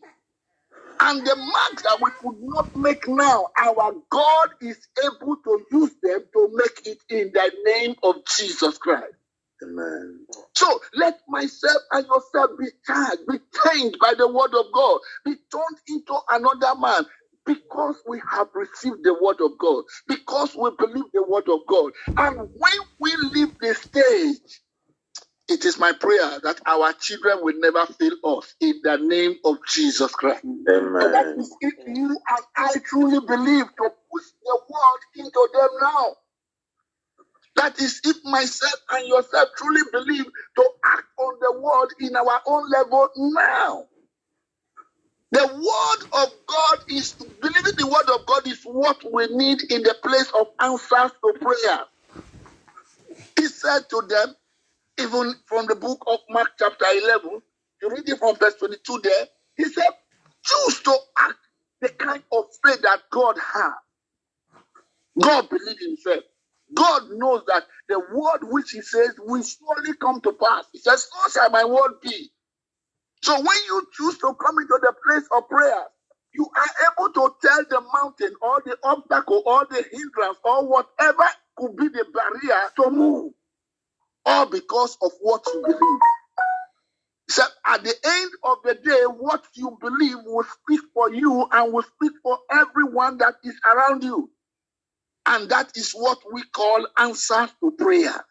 And 1.01 1.25
the 1.27 1.36
marks 1.36 1.83
that 1.83 1.99
we 2.01 2.12
could 2.21 2.39
not 2.41 2.69
make 2.75 3.07
now, 3.07 3.47
our 3.60 3.93
God 4.12 4.49
is 4.62 4.79
able 5.05 5.38
to 5.38 5.65
use 5.71 5.95
them 6.03 6.21
to 6.33 6.49
make 6.53 6.88
it 6.88 6.99
in 7.10 7.31
the 7.33 7.51
name 7.65 7.95
of 8.03 8.17
Jesus 8.38 8.77
Christ. 8.79 9.13
Amen. 9.63 10.25
So 10.55 10.81
let 10.95 11.19
myself 11.29 11.81
and 11.91 12.05
yourself 12.07 12.51
be 12.60 12.67
charged, 12.86 13.21
be 13.29 13.39
changed 13.65 13.97
by 13.99 14.13
the 14.17 14.27
word 14.27 14.55
of 14.55 14.67
God, 14.73 14.99
be 15.25 15.36
turned 15.51 15.79
into 15.89 16.17
another 16.31 16.79
man 16.79 17.05
because 17.45 17.97
we 18.07 18.21
have 18.31 18.49
received 18.55 19.03
the 19.03 19.15
word 19.21 19.41
of 19.41 19.57
God, 19.60 19.86
because 20.07 20.55
we 20.55 20.71
believe 20.79 21.05
the 21.13 21.23
word 21.23 21.49
of 21.49 21.62
God. 21.67 21.93
And 22.17 22.38
when 22.38 22.79
we 22.99 23.15
leave 23.33 23.53
the 23.62 23.75
stage, 23.75 24.62
it 25.49 25.65
is 25.65 25.79
my 25.79 25.93
prayer 25.93 26.39
that 26.43 26.60
our 26.65 26.93
children 26.93 27.39
will 27.41 27.57
never 27.60 27.86
fail 27.93 28.13
us 28.38 28.53
in 28.60 28.79
the 28.83 28.97
name 28.97 29.36
of 29.45 29.57
Jesus 29.67 30.12
Christ. 30.13 30.43
Amen. 30.43 30.62
And 30.69 31.13
that 31.13 31.38
is 31.38 31.55
if 31.62 31.73
you 31.88 32.10
and 32.10 32.45
I 32.55 32.73
truly 32.86 33.19
believe 33.25 33.65
to 33.65 33.89
push 34.12 34.25
the 34.43 34.60
word 34.69 35.25
into 35.25 35.49
them 35.53 35.69
now. 35.81 36.15
That 37.55 37.79
is, 37.81 38.01
if 38.03 38.17
myself 38.23 38.75
and 38.91 39.07
yourself 39.07 39.49
truly 39.57 39.81
believe 39.91 40.25
to 40.25 40.69
act 40.86 41.05
on 41.17 41.33
the 41.41 41.60
word 41.60 41.89
in 41.99 42.15
our 42.15 42.41
own 42.45 42.69
level 42.69 43.10
now. 43.17 43.86
The 45.31 45.45
word 45.47 46.23
of 46.23 46.33
God 46.47 46.79
is 46.88 47.13
believing 47.13 47.73
the 47.77 47.88
word 47.88 48.10
of 48.15 48.25
God 48.27 48.47
is 48.47 48.63
what 48.63 49.03
we 49.12 49.27
need 49.36 49.63
in 49.71 49.83
the 49.83 49.95
place 50.03 50.31
of 50.39 50.47
answers 50.62 51.12
to 51.23 51.33
prayer. 51.41 51.79
He 53.38 53.47
said 53.47 53.89
to 53.89 54.03
them, 54.07 54.36
even 54.99 55.36
from 55.47 55.67
the 55.67 55.75
book 55.75 56.03
of 56.07 56.19
Mark, 56.29 56.51
chapter 56.60 56.86
11, 57.03 57.41
you 57.81 57.89
read 57.91 58.10
it 58.10 58.19
from 58.19 58.36
verse 58.38 58.55
22 58.55 59.01
there, 59.03 59.27
he 59.57 59.65
said, 59.65 59.86
choose 60.43 60.81
to 60.81 60.97
act 61.19 61.39
the 61.81 61.89
kind 61.89 62.23
of 62.33 62.45
faith 62.65 62.81
that 62.83 63.01
God 63.12 63.38
has. 63.55 63.73
God 65.21 65.49
believes 65.49 65.83
himself. 65.86 66.23
God 66.75 67.03
knows 67.12 67.43
that 67.47 67.65
the 67.89 67.99
word 67.99 68.51
which 68.51 68.71
he 68.71 68.81
says 68.81 69.12
will 69.19 69.43
surely 69.43 69.95
come 70.01 70.21
to 70.21 70.33
pass. 70.33 70.65
He 70.73 70.79
says, 70.79 71.07
So 71.12 71.31
shall 71.41 71.51
my 71.51 71.65
word 71.65 72.01
be. 72.01 72.31
So 73.23 73.36
when 73.36 73.57
you 73.67 73.88
choose 73.93 74.17
to 74.19 74.36
come 74.36 74.60
into 74.60 74.79
the 74.81 74.93
place 75.05 75.27
of 75.36 75.49
prayer, 75.49 75.83
you 76.33 76.47
are 76.55 76.91
able 77.05 77.13
to 77.13 77.36
tell 77.41 77.63
the 77.69 77.81
mountain 77.93 78.33
or 78.41 78.63
the 78.65 78.77
obstacle 78.83 79.43
or 79.45 79.67
the 79.69 79.83
hindrance 79.91 80.38
or 80.45 80.67
whatever 80.69 81.25
could 81.57 81.75
be 81.77 81.89
the 81.89 82.05
barrier 82.13 82.62
to 82.77 82.91
move. 82.91 83.33
All 84.27 84.47
because 84.47 84.97
of 85.03 85.13
what 85.21 85.43
you 85.47 85.63
believe. 85.65 86.01
So 87.29 87.43
at 87.65 87.83
the 87.83 87.93
end 88.05 88.31
of 88.43 88.57
the 88.63 88.75
day, 88.75 89.03
what 89.19 89.43
you 89.55 89.77
believe 89.81 90.17
will 90.25 90.45
speak 90.45 90.81
for 90.93 91.11
you 91.13 91.47
and 91.51 91.73
will 91.73 91.83
speak 91.83 92.13
for 92.23 92.39
everyone 92.51 93.17
that 93.19 93.35
is 93.43 93.55
around 93.65 94.03
you. 94.03 94.29
And 95.27 95.49
that 95.49 95.71
is 95.77 95.93
what 95.93 96.19
we 96.33 96.43
call 96.55 96.87
answer 96.99 97.49
to 97.61 97.71
prayer. 97.73 98.25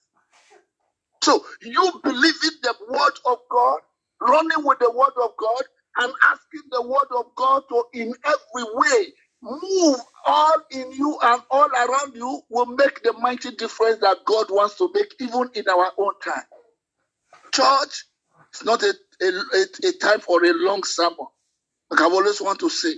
So 1.25 1.45
you 1.63 1.93
believe 2.05 2.35
in 2.45 2.51
the 2.63 2.75
word 2.91 3.19
of 3.27 3.39
God, 3.51 3.81
running 4.21 4.65
with 4.65 4.79
the 4.81 4.91
word 4.91 5.15
of 5.23 5.33
God, 5.39 5.63
and 5.99 6.13
asking 6.25 6.63
the 6.71 6.83
word 6.83 7.09
of 7.17 7.27
God 7.37 7.65
to, 7.71 7.85
in 7.95 8.15
every 8.25 8.67
way, 8.75 9.07
move 9.47 10.01
all 10.27 10.55
in 10.73 10.93
you 10.93 11.19
and 11.23 11.43
all 11.51 11.69
around 11.71 12.17
you 12.17 12.43
will 12.51 12.67
make 12.67 13.03
the 13.05 13.15
mighty 13.15 13.53
difference 13.53 14.01
that 14.01 14.19
God 14.27 14.49
wants 14.51 14.77
to 14.79 14.91
make, 14.95 15.15
even 15.21 15.51
in 15.55 15.65
our 15.69 15.93
own 15.99 16.15
time. 16.25 16.45
Church, 17.53 18.07
it's 18.51 18.65
not 18.65 18.83
a, 18.83 18.95
a, 19.23 19.27
a, 19.27 19.89
a 19.89 19.93
time 20.01 20.21
for 20.21 20.45
a 20.45 20.53
long 20.55 20.85
sermon, 20.85 21.19
like 21.91 22.01
I've 22.03 22.13
always 22.13 22.41
want 22.41 22.61
to 22.61 22.71
say. 22.71 22.95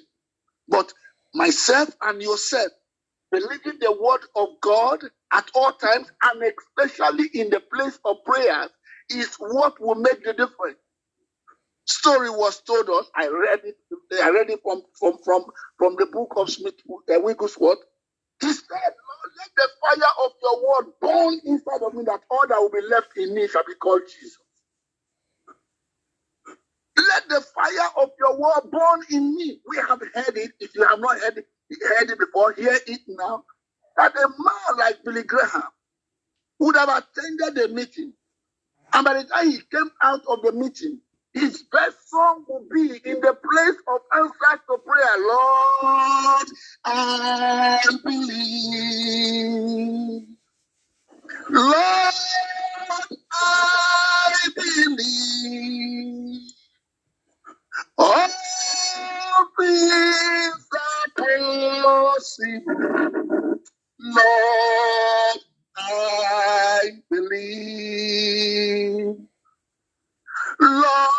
But 0.68 0.92
myself 1.34 1.90
and 2.02 2.22
yourself, 2.22 2.72
believing 3.32 3.78
the 3.80 3.92
word 3.92 4.22
of 4.36 4.48
God 4.62 5.04
at 5.32 5.50
all 5.54 5.72
times 5.72 6.10
and 6.24 6.42
especially 6.78 7.28
in 7.34 7.50
the 7.50 7.60
place 7.72 7.98
of 8.04 8.18
prayer 8.24 8.68
is 9.10 9.34
what 9.38 9.80
will 9.80 9.96
make 9.96 10.24
the 10.24 10.32
difference. 10.34 10.78
Story 11.88 12.30
was 12.30 12.62
told 12.62 12.90
us. 12.90 13.06
I 13.16 13.28
read 13.28 13.60
it. 13.64 13.76
I 14.22 14.30
read 14.30 14.50
it 14.50 14.60
from 14.62 14.82
from 14.98 15.18
from 15.24 15.46
from 15.78 15.96
the 15.98 16.06
book 16.06 16.34
of 16.36 16.50
Smith 16.50 16.74
uh, 16.90 17.20
Wigglesworth. 17.20 17.78
He 18.40 18.48
said, 18.52 18.68
"Lord, 18.70 19.32
let 19.38 19.50
the 19.56 19.68
fire 19.82 20.26
of 20.26 20.32
your 20.42 20.68
word 20.68 20.92
burn 21.00 21.40
inside 21.46 21.82
of 21.86 21.94
me, 21.94 22.04
that 22.04 22.20
all 22.30 22.46
that 22.48 22.60
will 22.60 22.70
be 22.70 22.86
left 22.90 23.16
in 23.16 23.34
me 23.34 23.48
shall 23.48 23.64
be 23.66 23.74
called 23.76 24.02
Jesus." 24.08 24.38
Let 26.98 27.28
the 27.28 27.42
fire 27.42 27.90
of 28.04 28.10
your 28.20 28.38
word 28.38 28.70
burn 28.72 29.02
in 29.10 29.36
me. 29.36 29.60
We 29.68 29.78
have 29.78 30.00
heard 30.14 30.38
it. 30.38 30.52
If 30.60 30.74
you 30.76 30.86
have 30.86 31.00
not 31.00 31.20
heard 31.20 31.38
it, 31.38 31.46
heard 31.82 32.10
it 32.10 32.20
before, 32.20 32.54
hear 32.54 32.78
it 32.86 33.00
now. 33.08 33.44
That 33.96 34.14
a 34.16 34.28
man 34.28 34.78
like 34.78 35.04
Billy 35.04 35.24
Graham 35.24 35.64
would 36.60 36.76
have 36.76 36.90
attended 36.90 37.56
the 37.56 37.68
meeting. 37.74 38.14
And 38.94 39.04
by 39.04 39.14
the 39.14 39.24
time 39.24 39.50
he 39.50 39.60
came 39.70 39.90
out 40.02 40.22
of 40.28 40.42
the 40.42 40.52
meeting, 40.52 41.00
his 41.40 41.62
best 41.72 42.10
song 42.10 42.44
will 42.48 42.64
be 42.72 43.00
in 43.04 43.20
the 43.20 43.34
place 43.34 43.78
of 43.88 44.00
answers 44.16 44.60
to 44.68 44.78
prayer. 44.78 45.18
Lord, 45.20 46.46
I 46.84 47.80
believe. 48.04 48.68
Lord, 51.50 52.14
I 53.32 54.48
believe. 54.56 56.40
All 57.98 58.28
things 59.58 60.68
are 60.74 61.82
possible. 61.84 63.00
Lord, 64.00 65.38
I 65.76 66.90
believe. 67.10 69.16
Lord, 70.60 71.10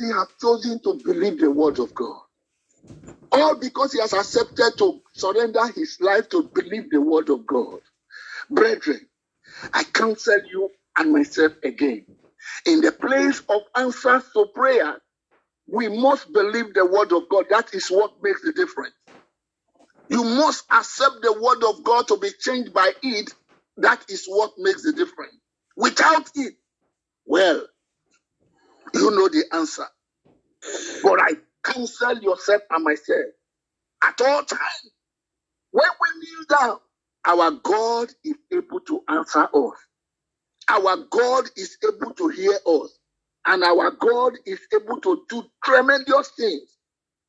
he 0.00 0.08
has 0.08 0.28
chosen 0.42 0.80
to 0.84 1.00
believe 1.04 1.40
the 1.40 1.52
word 1.52 1.80
of 1.80 1.94
God. 1.94 2.22
All 3.32 3.56
because 3.56 3.92
he 3.92 4.00
has 4.00 4.12
accepted 4.14 4.72
to 4.78 5.00
surrender 5.14 5.66
his 5.68 5.98
life 6.00 6.28
to 6.30 6.44
believe 6.54 6.90
the 6.90 7.00
word 7.00 7.30
of 7.30 7.46
God. 7.46 7.80
Brethren, 8.50 9.06
I 9.72 9.84
counsel 9.84 10.40
you 10.52 10.70
and 10.98 11.12
myself 11.12 11.52
again. 11.64 12.06
In 12.66 12.80
the 12.82 12.92
place 12.92 13.40
of 13.48 13.62
answers 13.76 14.24
to 14.34 14.46
prayer, 14.54 14.98
we 15.68 15.88
must 15.88 16.32
believe 16.32 16.74
the 16.74 16.86
word 16.86 17.12
of 17.12 17.28
God. 17.30 17.46
That 17.50 17.74
is 17.74 17.88
what 17.88 18.12
makes 18.22 18.42
the 18.42 18.52
difference. 18.52 18.94
You 20.08 20.24
must 20.24 20.64
accept 20.70 21.22
the 21.22 21.32
word 21.34 21.64
of 21.64 21.84
God 21.84 22.08
to 22.08 22.18
be 22.18 22.30
changed 22.40 22.74
by 22.74 22.92
it. 23.02 23.30
That 23.78 24.04
is 24.08 24.26
what 24.26 24.52
makes 24.58 24.82
the 24.82 24.92
difference. 24.92 25.34
Without 25.76 26.30
it, 26.36 26.54
well, 27.26 27.66
you 28.94 29.10
know 29.12 29.28
the 29.28 29.44
answer. 29.52 29.86
But 31.02 31.20
I 31.22 31.32
counsel 31.64 32.18
yourself 32.20 32.62
and 32.70 32.84
myself 32.84 33.26
at 34.04 34.20
all 34.22 34.44
times. 34.44 34.90
When 35.72 35.84
we 36.00 36.20
kneel 36.20 36.46
down, 36.60 36.78
our 37.26 37.52
God 37.52 38.10
is 38.24 38.36
able 38.52 38.80
to 38.80 39.02
answer 39.08 39.48
us. 39.54 39.78
Our 40.68 40.98
God 41.10 41.46
is 41.56 41.78
able 41.84 42.14
to 42.14 42.28
hear 42.28 42.58
us. 42.66 42.98
And 43.46 43.64
our 43.64 43.92
God 43.92 44.34
is 44.46 44.60
able 44.74 45.00
to 45.02 45.24
do 45.30 45.44
tremendous 45.64 46.30
things. 46.38 46.76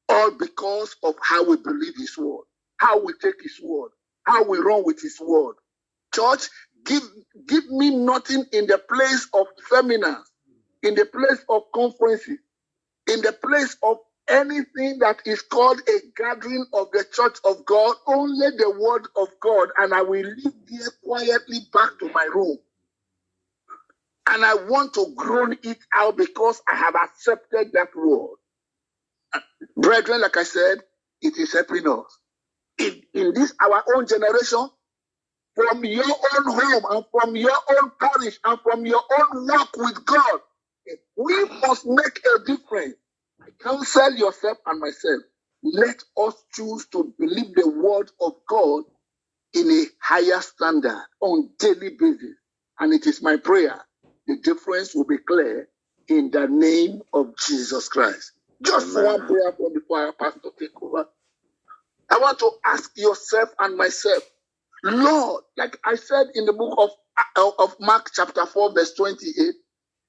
All 0.10 0.32
because 0.32 0.96
of 1.04 1.16
how 1.24 1.50
we 1.50 1.58
believe 1.58 1.96
His 1.98 2.18
word, 2.18 2.46
how 2.78 3.04
we 3.04 3.14
take 3.22 3.42
His 3.44 3.60
word, 3.64 3.92
how 4.26 4.44
we 4.44 4.60
run 4.60 4.84
with 4.86 5.02
His 5.02 5.20
word. 5.22 5.56
Church, 6.16 6.50
give, 6.86 7.04
give 7.48 7.70
me 7.72 7.92
nothing 7.96 8.46
in 8.54 8.68
the 8.68 8.80
place 8.80 9.28
of 9.34 9.48
seminars, 9.70 10.31
in 10.84 10.96
the 10.96 11.06
place 11.06 11.44
of 11.50 11.64
conferences, 11.74 12.40
in 13.12 13.22
the 13.22 13.34
place 13.34 13.78
of 13.84 13.98
anything 14.30 15.00
that 15.00 15.22
is 15.26 15.42
called 15.44 15.82
a 15.90 16.00
gathering 16.18 16.66
of 16.74 16.92
the 16.94 17.06
church 17.14 17.38
of 17.46 17.66
God, 17.66 17.96
only 18.08 18.50
the 18.58 18.72
word 18.80 19.08
of 19.18 19.30
God, 19.42 19.70
and 19.78 19.94
I 19.94 20.02
will 20.04 20.24
leave 20.26 20.54
here 20.70 20.88
quietly 21.04 21.60
back 21.74 21.92
to 22.00 22.10
my 22.14 22.28
room. 22.34 22.58
And 24.30 24.46
I 24.46 24.56
want 24.56 24.94
to 24.96 25.14
groan 25.16 25.58
it 25.64 25.80
out 25.96 26.18
because 26.18 26.62
I 26.72 26.76
have 26.78 26.96
accepted 26.96 27.74
that 27.74 27.90
word. 27.96 28.38
Brethren, 29.78 30.22
like 30.22 30.38
I 30.38 30.44
said, 30.44 30.80
it 31.22 31.38
is 31.38 31.54
helping 31.54 31.88
us. 31.88 32.20
In, 32.80 33.04
in 33.14 33.34
this, 33.36 33.54
our 33.62 33.84
own 33.96 34.08
generation, 34.08 34.70
from 35.56 35.86
your 35.86 36.06
own 36.06 36.46
home 36.46 36.84
and 36.92 37.06
from 37.12 37.36
your 37.36 37.58
own 37.72 37.92
parish 38.02 38.40
and 38.46 38.60
from 38.62 38.86
your 38.86 39.02
own 39.20 39.48
walk 39.48 39.70
with 39.78 40.06
God, 40.06 40.40
we 41.18 41.46
must 41.68 41.86
make 41.88 42.22
a 42.36 42.46
difference. 42.46 42.96
I 43.42 43.48
counsel 43.64 44.14
yourself 44.16 44.58
and 44.68 44.80
myself. 44.80 45.24
Let 45.64 46.04
us 46.18 46.36
choose 46.54 46.88
to 46.88 47.14
believe 47.20 47.56
the 47.56 47.70
word 47.70 48.12
of 48.22 48.34
God 48.50 48.84
in 49.54 49.70
a 49.72 49.86
higher 50.02 50.42
standard 50.42 51.04
on 51.22 51.52
daily 51.60 51.92
basis. 52.00 52.36
And 52.80 52.94
it 52.94 53.08
is 53.08 53.24
my 53.24 53.38
prayer. 53.38 53.82
The 54.28 54.38
difference 54.38 54.96
will 54.96 55.06
be 55.06 55.20
clear 55.20 55.70
in 56.10 56.32
the 56.32 56.48
name 56.48 57.02
of 57.14 57.34
Jesus 57.48 57.90
Christ. 57.90 58.34
Just 58.66 58.98
Amen. 58.98 59.06
one 59.06 59.28
prayer 59.28 59.54
from 59.58 59.74
before 59.74 60.00
our 60.08 60.14
pastor 60.14 60.50
take 60.60 60.82
over. 60.82 61.08
I 62.12 62.20
want 62.20 62.40
to 62.40 62.52
ask 62.66 62.92
yourself 62.98 63.50
and 63.60 63.78
myself, 63.78 64.24
Lord, 64.84 65.44
like 65.58 65.78
I 65.86 65.96
said 65.96 66.28
in 66.36 66.46
the 66.46 66.54
book 66.54 66.76
of, 66.80 66.92
of 67.60 67.76
Mark, 67.82 68.12
chapter 68.16 68.46
4, 68.46 68.74
verse 68.74 68.94
28, 68.96 69.56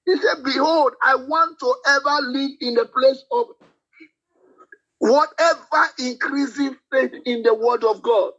he 0.07 0.17
said, 0.19 0.45
Behold, 0.45 0.95
I 1.03 1.17
want 1.17 1.59
to 1.61 1.75
ever 1.89 2.29
live 2.29 2.53
in 2.61 2.75
the 2.75 2.87
place 2.87 3.25
of 3.33 3.47
whatever 4.99 5.89
increasing 5.99 6.77
faith 6.93 7.13
in 7.27 7.43
the 7.45 7.55
word 7.55 7.85
of 7.85 8.03
God. 8.03 8.33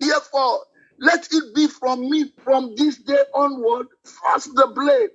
Therefore, 0.00 0.60
let 1.00 1.28
it 1.32 1.54
be 1.54 1.68
from 1.68 2.10
me 2.10 2.32
from 2.44 2.74
this 2.76 2.98
day 2.98 3.20
onward, 3.34 3.88
first 4.04 4.50
the 4.54 4.68
blade, 4.74 5.10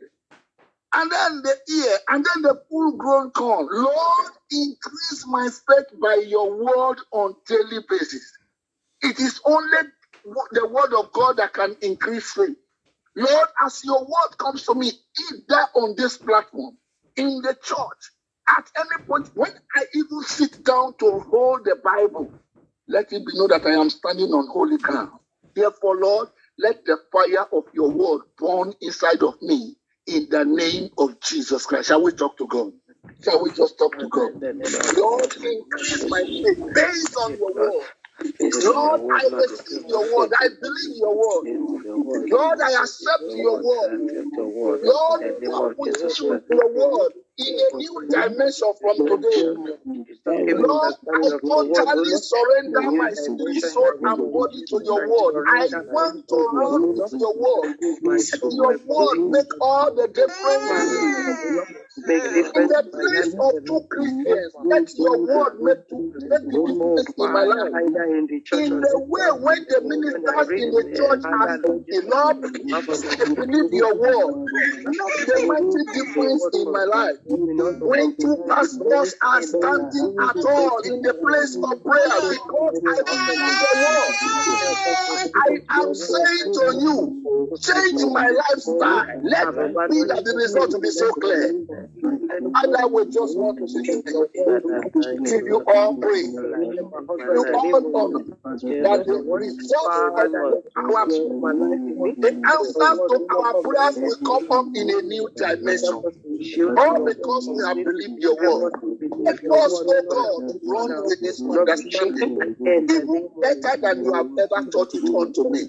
and 0.95 1.11
then 1.11 1.43
the 1.43 1.57
ear, 1.73 1.97
and 2.09 2.25
then 2.25 2.43
the 2.43 2.61
full 2.69 2.97
grown 2.97 3.31
corn. 3.31 3.67
Lord, 3.71 4.31
increase 4.51 5.25
my 5.27 5.49
faith 5.67 6.01
by 6.01 6.23
your 6.27 6.51
word 6.53 6.99
on 7.11 7.35
daily 7.47 7.83
basis. 7.89 8.23
It 9.03 9.19
is 9.19 9.41
only 9.45 9.77
the 10.51 10.67
word 10.67 10.93
of 10.97 11.13
God 11.13 11.37
that 11.37 11.53
can 11.53 11.75
increase 11.81 12.31
faith. 12.33 12.57
Lord, 13.15 13.49
as 13.65 13.83
your 13.85 14.01
word 14.01 14.37
comes 14.39 14.65
to 14.65 14.75
me, 14.75 14.91
either 15.31 15.67
on 15.75 15.95
this 15.97 16.17
platform, 16.17 16.77
in 17.17 17.41
the 17.43 17.57
church, 17.63 18.11
at 18.49 18.69
any 18.77 19.05
point, 19.07 19.29
when 19.35 19.51
I 19.75 19.85
even 19.95 20.21
sit 20.23 20.65
down 20.65 20.95
to 20.99 21.19
hold 21.21 21.65
the 21.65 21.77
Bible, 21.83 22.33
let 22.87 23.13
it 23.13 23.25
be 23.25 23.33
known 23.37 23.49
that 23.49 23.65
I 23.67 23.71
am 23.79 23.89
standing 23.91 24.29
on 24.33 24.47
holy 24.51 24.77
ground. 24.79 25.11
Therefore, 25.55 25.97
Lord, 25.97 26.29
let 26.59 26.85
the 26.85 26.97
fire 27.11 27.45
of 27.53 27.65
your 27.73 27.91
word 27.91 28.23
burn 28.37 28.73
inside 28.81 29.23
of 29.23 29.41
me 29.41 29.75
in 30.07 30.27
the 30.31 30.45
name 30.45 30.89
of 30.97 31.19
Jesus 31.21 31.65
Christ. 31.67 31.89
Shall 31.89 32.03
we 32.03 32.13
talk 32.13 32.37
to 32.39 32.47
God? 32.47 32.73
Shall 33.23 33.43
we 33.43 33.51
just 33.53 33.77
talk 33.79 33.97
to 33.99 34.07
God? 34.09 34.31
Lord, 34.97 35.35
increase 35.37 36.05
my 36.09 36.23
faith 36.23 36.73
based 36.75 37.17
on 37.17 37.37
your 37.37 37.53
word. 37.55 37.87
Lord, 38.63 39.01
I 39.11 39.23
receive 39.37 39.83
your 39.87 40.15
word. 40.15 40.31
I 40.39 40.49
believe 40.61 40.97
your 40.97 41.15
word. 41.15 41.45
Lord, 42.31 42.59
I 42.61 42.71
accept 42.83 43.23
your 43.35 43.61
word. 43.63 43.91
Lord, 44.83 45.21
with 45.77 45.95
me 46.03 46.15
with 46.29 46.43
your 46.49 46.69
word 46.73 47.13
in 47.37 47.55
a 47.59 47.71
new 47.77 48.07
dimension 48.09 48.73
from 48.81 48.97
today. 49.07 49.43
Lord, 50.53 50.95
I 51.13 51.29
totally 51.47 52.15
surrender 52.15 52.81
my 52.97 53.11
spirit, 53.13 53.61
soul, 53.61 53.91
and 54.05 54.31
body 54.31 54.63
to 54.69 54.81
your 54.85 55.01
word. 55.01 55.35
I 55.47 55.67
want 55.91 56.27
to 56.29 56.35
run 56.53 56.89
with 56.93 57.13
your 57.19 57.35
word. 57.35 57.71
Let 58.05 58.27
your 58.51 58.75
word 58.85 59.19
make 59.27 59.51
all 59.61 59.93
the 59.95 60.07
difference. 60.09 60.71
In 62.55 62.67
the 62.67 62.83
place 62.93 63.35
of 63.39 63.55
two 63.67 63.81
Christians, 63.89 64.57
let 64.63 64.89
your 64.97 65.17
word 65.27 65.61
make, 65.61 65.79
make 65.97 66.19
the 66.29 66.41
difference 66.51 67.13
in 67.17 67.31
my 67.31 67.43
life. 67.43 67.75
In 68.53 68.79
the 68.81 68.99
way 69.07 69.29
when 69.41 69.65
the 69.69 69.81
ministers 69.83 70.53
in 70.57 70.71
the 70.71 70.85
church 70.95 71.25
are 71.33 71.49
Lord, 72.09 72.37
I 73.19 73.25
believe 73.35 73.73
your 73.73 73.95
word. 73.95 74.35
Not 74.85 75.13
the 75.25 75.41
mighty 75.47 75.85
difference 75.93 76.49
in 76.53 76.71
my 76.71 76.85
life. 76.85 77.20
When 77.83 78.17
two 78.19 78.37
pastors 78.47 79.15
are 79.23 79.41
standing 79.43 80.09
at 80.21 80.37
all 80.45 80.79
in 80.79 81.01
the 81.01 81.15
place 81.15 81.57
of 81.63 81.83
prayer 81.83 82.21
because 82.29 82.75
I 82.87 83.01
the 83.59 83.77
word. 83.81 84.17
I 85.35 85.49
am 85.81 85.95
saying 85.95 86.51
to 86.53 86.75
you, 86.81 87.17
change 87.61 88.01
my 88.05 88.29
lifestyle. 88.29 89.05
Let 89.23 89.49
be 89.89 90.03
that 90.05 90.23
the 90.25 90.33
result 90.35 90.73
will 90.73 90.81
be 90.81 90.91
so 90.91 91.13
clear. 91.15 91.53
And 92.55 92.75
I 92.77 92.85
will 92.85 93.05
just 93.05 93.37
want 93.39 93.59
to 93.59 93.67
give 95.25 95.43
you 95.47 95.63
all 95.67 95.97
praise, 95.97 96.33
you 97.29 97.47
all 97.53 97.81
honor, 97.95 98.25
that 98.79 99.05
the 99.05 99.23
result 99.31 99.95
of 100.17 100.27
our, 100.27 100.57
the 102.17 102.33
answers 102.47 103.01
to 103.09 103.19
our 103.31 103.55
prayers 103.55 103.99
will 104.01 104.17
come 104.25 104.45
up 104.51 104.67
in 104.75 104.89
a 104.89 105.01
new 105.03 105.29
dimension. 105.37 106.03
All 106.77 107.01
because 107.17 107.49
we 107.55 107.63
have 107.63 107.83
believed 107.83 108.21
your 108.21 108.35
word. 108.35 108.73
Let 109.25 109.37
us, 109.65 109.83
oh 109.87 110.03
God, 110.09 110.43
run 110.63 111.03
with 111.03 111.21
this 111.23 111.43
understanding, 111.49 112.37
even 112.89 113.29
better 113.41 113.77
than 113.81 114.03
you 114.05 114.13
have 114.13 114.27
ever 114.39 114.67
taught 114.71 114.95
it 114.95 115.09
unto 115.13 115.45
me. 115.49 115.67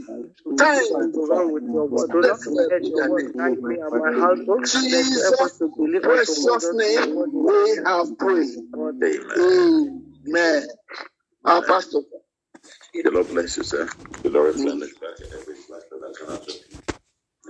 Time 0.58 1.12
to 1.14 1.26
run 1.26 1.52
with 1.52 1.64
your 1.72 1.86
word. 1.88 2.10
Jesus, 4.64 5.62
precious 6.02 6.72
name, 6.72 7.24
we 7.44 7.80
have 7.86 8.18
prayed. 8.18 8.58
Amen. 9.38 10.68
Our 11.44 11.62
pastor. 11.62 12.00
The 12.94 13.10
Lord 13.10 13.28
bless 13.28 13.56
you, 13.56 13.64
sir. 13.64 13.88
The 14.22 14.30
Lord 14.30 14.56
replenish 14.56 14.94
back 15.00 15.16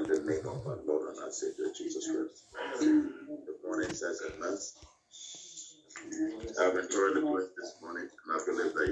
in 0.04 0.26
the 0.26 0.32
name 0.32 0.46
of 0.46 0.66
our 0.66 0.78
Lord 0.86 1.10
and 1.10 1.18
our 1.20 1.30
Savior 1.30 1.66
Jesus 1.76 2.06
Christ. 2.10 2.44
The 2.80 3.56
morning 3.64 3.94
says 3.94 4.22
at 4.26 4.40
mass. 4.40 4.78
I've 6.60 6.76
enjoyed 6.76 7.16
the 7.16 7.22
place 7.22 7.50
this 7.56 7.76
morning, 7.82 8.08
and 8.08 8.30
I 8.34 8.44
believe 8.44 8.74
that 8.74 8.90